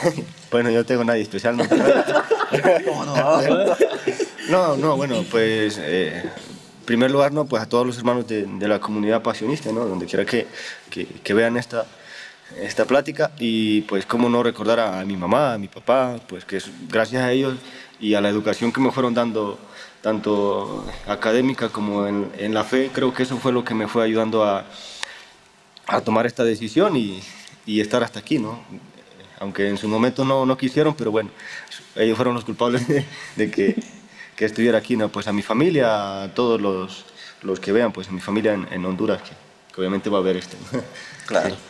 Bueno, 0.51 0.69
yo 0.69 0.85
tengo 0.85 1.03
nadie 1.03 1.23
especial. 1.23 1.57
No, 1.57 1.65
no, 3.07 3.77
no, 4.49 4.97
bueno, 4.97 5.25
pues 5.31 5.79
eh, 5.79 6.23
en 6.83 6.87
primer 6.87 7.11
lugar, 7.11 7.33
no, 7.33 7.45
pues 7.47 7.63
a 7.63 7.69
todos 7.69 7.87
los 7.87 7.99
hermanos 7.99 8.27
de, 8.27 8.47
la 8.61 8.81
comunidad 8.81 9.23
pasionista, 9.23 9.71
¿no? 9.73 9.85
donde 9.85 10.07
quiera 10.07 10.25
que, 10.25 10.47
que, 10.91 11.35
vean 11.35 11.57
esta, 11.57 11.87
esta 12.61 12.85
plática 12.85 13.31
y 13.39 13.83
pues 13.83 14.05
cómo 14.05 14.29
no 14.29 14.43
recordar 14.43 14.81
a, 14.81 15.05
mi 15.05 15.17
mamá, 15.17 15.55
a 15.55 15.59
mi 15.59 15.69
papá, 15.69 16.19
pues 16.27 16.45
que 16.45 16.57
es 16.57 16.71
gracias 16.89 17.23
a 17.23 17.33
ellos 17.33 17.55
y 18.01 18.15
a 18.15 18.21
la 18.21 18.29
educación 18.29 18.73
que 18.73 18.81
me 18.81 18.91
fueron 18.91 19.15
dando, 19.15 19.59
tanto 20.01 20.85
académica 21.07 21.69
como 21.69 22.07
en, 22.07 22.31
en 22.37 22.53
la 22.53 22.65
fe, 22.65 22.91
creo 22.93 23.15
que 23.15 23.23
eso 23.23 23.39
fue 23.39 23.53
lo 23.53 23.65
que 23.65 23.75
me 23.75 23.87
fue 23.87 24.05
ayudando 24.05 24.45
a, 24.45 24.67
a 25.87 26.01
tomar 26.01 26.27
esta 26.27 26.43
decisión 26.43 26.97
y, 26.97 27.23
y, 27.65 27.81
estar 27.81 28.03
hasta 28.03 28.19
aquí, 28.19 28.39
¿no? 28.39 28.61
Aunque 29.39 29.69
en 29.69 29.79
su 29.79 29.89
momento 29.89 30.25
no, 30.25 30.47
no 30.47 30.57
quisieron, 30.57 30.95
pero 30.95 31.11
bueno, 31.11 31.31
ellos 31.95 32.17
fueron 32.17 32.35
los 32.35 32.45
culpables 32.45 32.87
de 33.37 33.51
que, 33.51 34.02
que, 34.37 34.45
estuviera 34.45 34.79
aquí, 34.79 34.97
¿no? 34.97 35.09
Pues 35.09 35.27
a 35.29 35.33
mi 35.33 35.43
familia, 35.43 36.25
a 36.25 36.35
todos 36.35 36.61
los, 36.61 37.05
los 37.43 37.61
que 37.61 37.73
vean, 37.73 37.93
pues 37.93 38.09
a 38.09 38.13
mi 38.13 38.21
familia 38.21 38.55
en, 38.55 38.69
en 38.71 38.85
Honduras, 38.85 39.23
que, 39.23 39.31
que, 39.75 39.81
obviamente 39.81 40.11
va 40.11 40.19
a 40.19 40.23
ver 40.23 40.37
esto. 40.37 40.57
Claro. 41.27 41.51
Sí. 41.51 41.61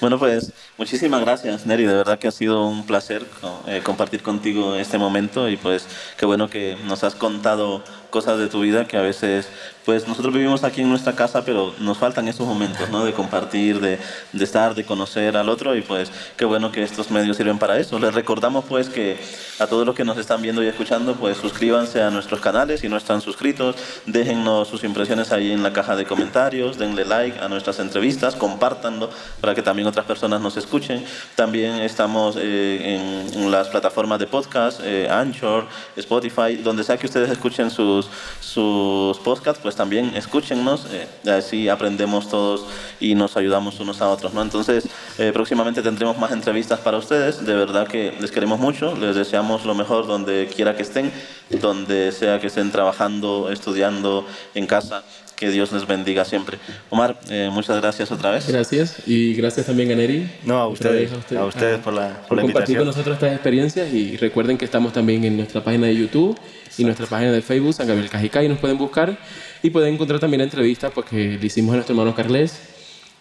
Bueno, 0.00 0.16
pues 0.16 0.52
muchísimas 0.76 1.20
gracias, 1.22 1.66
Neri. 1.66 1.84
De 1.84 1.92
verdad 1.92 2.20
que 2.20 2.28
ha 2.28 2.30
sido 2.30 2.66
un 2.66 2.86
placer 2.86 3.26
eh, 3.66 3.80
compartir 3.82 4.22
contigo 4.22 4.76
este 4.76 4.96
momento 4.96 5.48
y 5.48 5.56
pues 5.56 5.86
qué 6.16 6.24
bueno 6.24 6.48
que 6.48 6.76
nos 6.84 7.02
has 7.02 7.16
contado 7.16 7.82
cosas 8.10 8.38
de 8.38 8.48
tu 8.48 8.60
vida 8.60 8.86
que 8.86 8.96
a 8.96 9.02
veces, 9.02 9.48
pues 9.84 10.06
nosotros 10.08 10.34
vivimos 10.34 10.64
aquí 10.64 10.82
en 10.82 10.88
nuestra 10.88 11.14
casa, 11.14 11.44
pero 11.44 11.74
nos 11.78 11.98
faltan 11.98 12.28
esos 12.28 12.46
momentos, 12.46 12.88
¿no? 12.90 13.04
De 13.04 13.12
compartir, 13.12 13.80
de, 13.80 13.98
de 14.32 14.44
estar, 14.44 14.74
de 14.74 14.84
conocer 14.84 15.36
al 15.36 15.48
otro 15.48 15.76
y 15.76 15.82
pues 15.82 16.10
qué 16.36 16.44
bueno 16.44 16.72
que 16.72 16.82
estos 16.82 17.10
medios 17.10 17.36
sirven 17.36 17.58
para 17.58 17.78
eso. 17.78 17.98
Les 17.98 18.14
recordamos 18.14 18.64
pues 18.64 18.88
que 18.88 19.18
a 19.58 19.66
todos 19.66 19.86
los 19.86 19.94
que 19.94 20.04
nos 20.04 20.18
están 20.18 20.42
viendo 20.42 20.62
y 20.62 20.66
escuchando, 20.66 21.14
pues 21.14 21.36
suscríbanse 21.36 22.02
a 22.02 22.10
nuestros 22.10 22.40
canales 22.40 22.80
si 22.80 22.88
no 22.88 22.96
están 22.96 23.20
suscritos, 23.20 23.76
déjennos 24.06 24.68
sus 24.68 24.84
impresiones 24.84 25.32
ahí 25.32 25.52
en 25.52 25.62
la 25.62 25.72
caja 25.72 25.96
de 25.96 26.04
comentarios, 26.04 26.78
denle 26.78 27.04
like 27.04 27.38
a 27.40 27.48
nuestras 27.48 27.78
entrevistas, 27.78 28.34
compártanlo 28.34 29.10
para 29.40 29.54
que 29.54 29.62
también 29.62 29.88
otras 29.88 30.06
personas 30.06 30.40
nos 30.40 30.56
escuchen. 30.56 31.04
También 31.34 31.76
estamos 31.76 32.36
eh, 32.38 33.24
en, 33.34 33.50
las 33.50 33.68
plataformas 33.68 34.18
de 34.18 34.26
podcast, 34.26 34.80
eh, 34.84 35.08
Anchor, 35.10 35.66
Spotify, 35.96 36.56
donde 36.56 36.84
sea 36.84 36.96
que 36.96 37.06
ustedes 37.06 37.30
escuchen 37.30 37.70
sus, 37.70 37.97
sus 38.40 39.18
podcasts, 39.18 39.60
pues 39.62 39.76
también 39.76 40.12
escúchennos, 40.16 40.86
eh, 40.92 41.30
así 41.30 41.68
aprendemos 41.68 42.28
todos 42.28 42.66
y 43.00 43.14
nos 43.14 43.36
ayudamos 43.36 43.78
unos 43.80 44.00
a 44.00 44.08
otros. 44.08 44.34
¿no? 44.34 44.42
Entonces, 44.42 44.88
eh, 45.18 45.30
próximamente 45.32 45.82
tendremos 45.82 46.18
más 46.18 46.32
entrevistas 46.32 46.80
para 46.80 46.98
ustedes, 46.98 47.44
de 47.44 47.54
verdad 47.54 47.86
que 47.86 48.14
les 48.20 48.30
queremos 48.30 48.58
mucho, 48.58 48.96
les 48.96 49.16
deseamos 49.16 49.64
lo 49.64 49.74
mejor 49.74 50.06
donde 50.06 50.48
quiera 50.54 50.76
que 50.76 50.82
estén, 50.82 51.12
donde 51.60 52.12
sea 52.12 52.40
que 52.40 52.48
estén 52.48 52.70
trabajando, 52.70 53.50
estudiando, 53.50 54.26
en 54.54 54.66
casa 54.66 55.04
que 55.36 55.50
Dios 55.50 55.70
les 55.72 55.86
bendiga 55.86 56.24
siempre. 56.24 56.58
Omar, 56.90 57.18
eh, 57.30 57.48
muchas 57.52 57.80
gracias 57.80 58.10
otra 58.10 58.32
vez. 58.32 58.48
Gracias 58.48 58.96
y 59.06 59.34
gracias 59.34 59.66
también 59.66 59.92
a 59.92 59.94
Neri. 59.94 60.28
No, 60.44 60.58
a 60.58 60.66
ustedes, 60.66 61.12
a 61.12 61.16
ustedes, 61.16 61.40
a 61.40 61.44
ustedes 61.44 61.78
por 61.78 61.92
la, 61.92 62.08
por, 62.08 62.28
por 62.28 62.36
la 62.38 62.42
compartir 62.42 62.76
con 62.76 62.86
nosotros 62.86 63.14
estas 63.14 63.32
experiencias 63.32 63.92
y 63.92 64.16
recuerden 64.16 64.58
que 64.58 64.64
estamos 64.64 64.92
también 64.92 65.24
en 65.24 65.36
nuestra 65.36 65.62
página 65.62 65.86
de 65.86 65.94
YouTube 65.94 66.36
y 66.78 66.84
nuestra 66.84 67.06
página 67.06 67.32
de 67.32 67.42
Facebook, 67.42 67.74
San 67.74 67.86
Gabriel 67.86 68.08
Cajicá, 68.08 68.42
y 68.42 68.48
nos 68.48 68.58
pueden 68.58 68.78
buscar 68.78 69.18
y 69.62 69.70
pueden 69.70 69.94
encontrar 69.94 70.20
también 70.20 70.40
entrevistas 70.40 70.92
pues, 70.94 71.06
que 71.06 71.38
le 71.38 71.46
hicimos 71.46 71.72
a 71.72 71.76
nuestro 71.76 71.94
hermano 71.94 72.14
Carles 72.14 72.76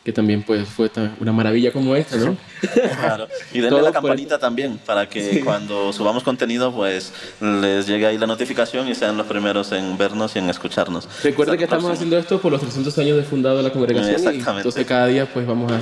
que 0.07 0.13
también 0.13 0.41
pues 0.41 0.65
fue 0.69 0.89
una 1.19 1.33
maravilla 1.33 1.73
como 1.73 1.93
esta, 1.93 2.15
¿no? 2.15 2.37
Claro. 3.01 3.27
Y 3.53 3.59
denle 3.59 3.81
la 3.81 3.91
campanita 3.91 4.35
pues... 4.35 4.39
también 4.39 4.77
para 4.77 5.09
que 5.09 5.33
sí. 5.33 5.39
cuando 5.41 5.91
subamos 5.91 6.23
contenido 6.23 6.73
pues 6.73 7.11
les 7.41 7.87
llegue 7.87 8.07
ahí 8.07 8.17
la 8.17 8.25
notificación 8.25 8.87
y 8.87 8.95
sean 8.95 9.17
los 9.17 9.27
primeros 9.27 9.73
en 9.73 9.97
vernos 9.97 10.33
y 10.37 10.39
en 10.39 10.49
escucharnos. 10.49 11.09
Recuerda 11.25 11.57
que 11.57 11.65
estamos 11.65 11.83
próximo. 11.83 11.93
haciendo 11.93 12.17
esto 12.19 12.39
por 12.39 12.53
los 12.53 12.61
300 12.61 12.97
años 12.99 13.17
de 13.17 13.23
fundado 13.23 13.57
de 13.57 13.63
la 13.63 13.71
congregación 13.71 14.15
Exactamente. 14.15 14.49
y 14.49 14.57
entonces 14.59 14.85
cada 14.85 15.07
día 15.07 15.25
pues 15.25 15.45
vamos 15.45 15.73
a 15.73 15.81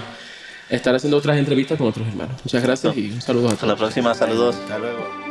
estar 0.74 0.96
haciendo 0.96 1.18
otras 1.18 1.38
entrevistas 1.38 1.78
con 1.78 1.86
otros 1.86 2.08
hermanos. 2.08 2.42
Muchas 2.44 2.64
gracias 2.64 2.98
y 2.98 3.12
un 3.12 3.22
saludo 3.22 3.50
a 3.50 3.50
todos. 3.50 3.54
Hasta 3.54 3.68
la 3.68 3.76
próxima, 3.76 4.16
saludos. 4.16 4.56
Hasta 4.56 4.80
luego. 4.80 5.25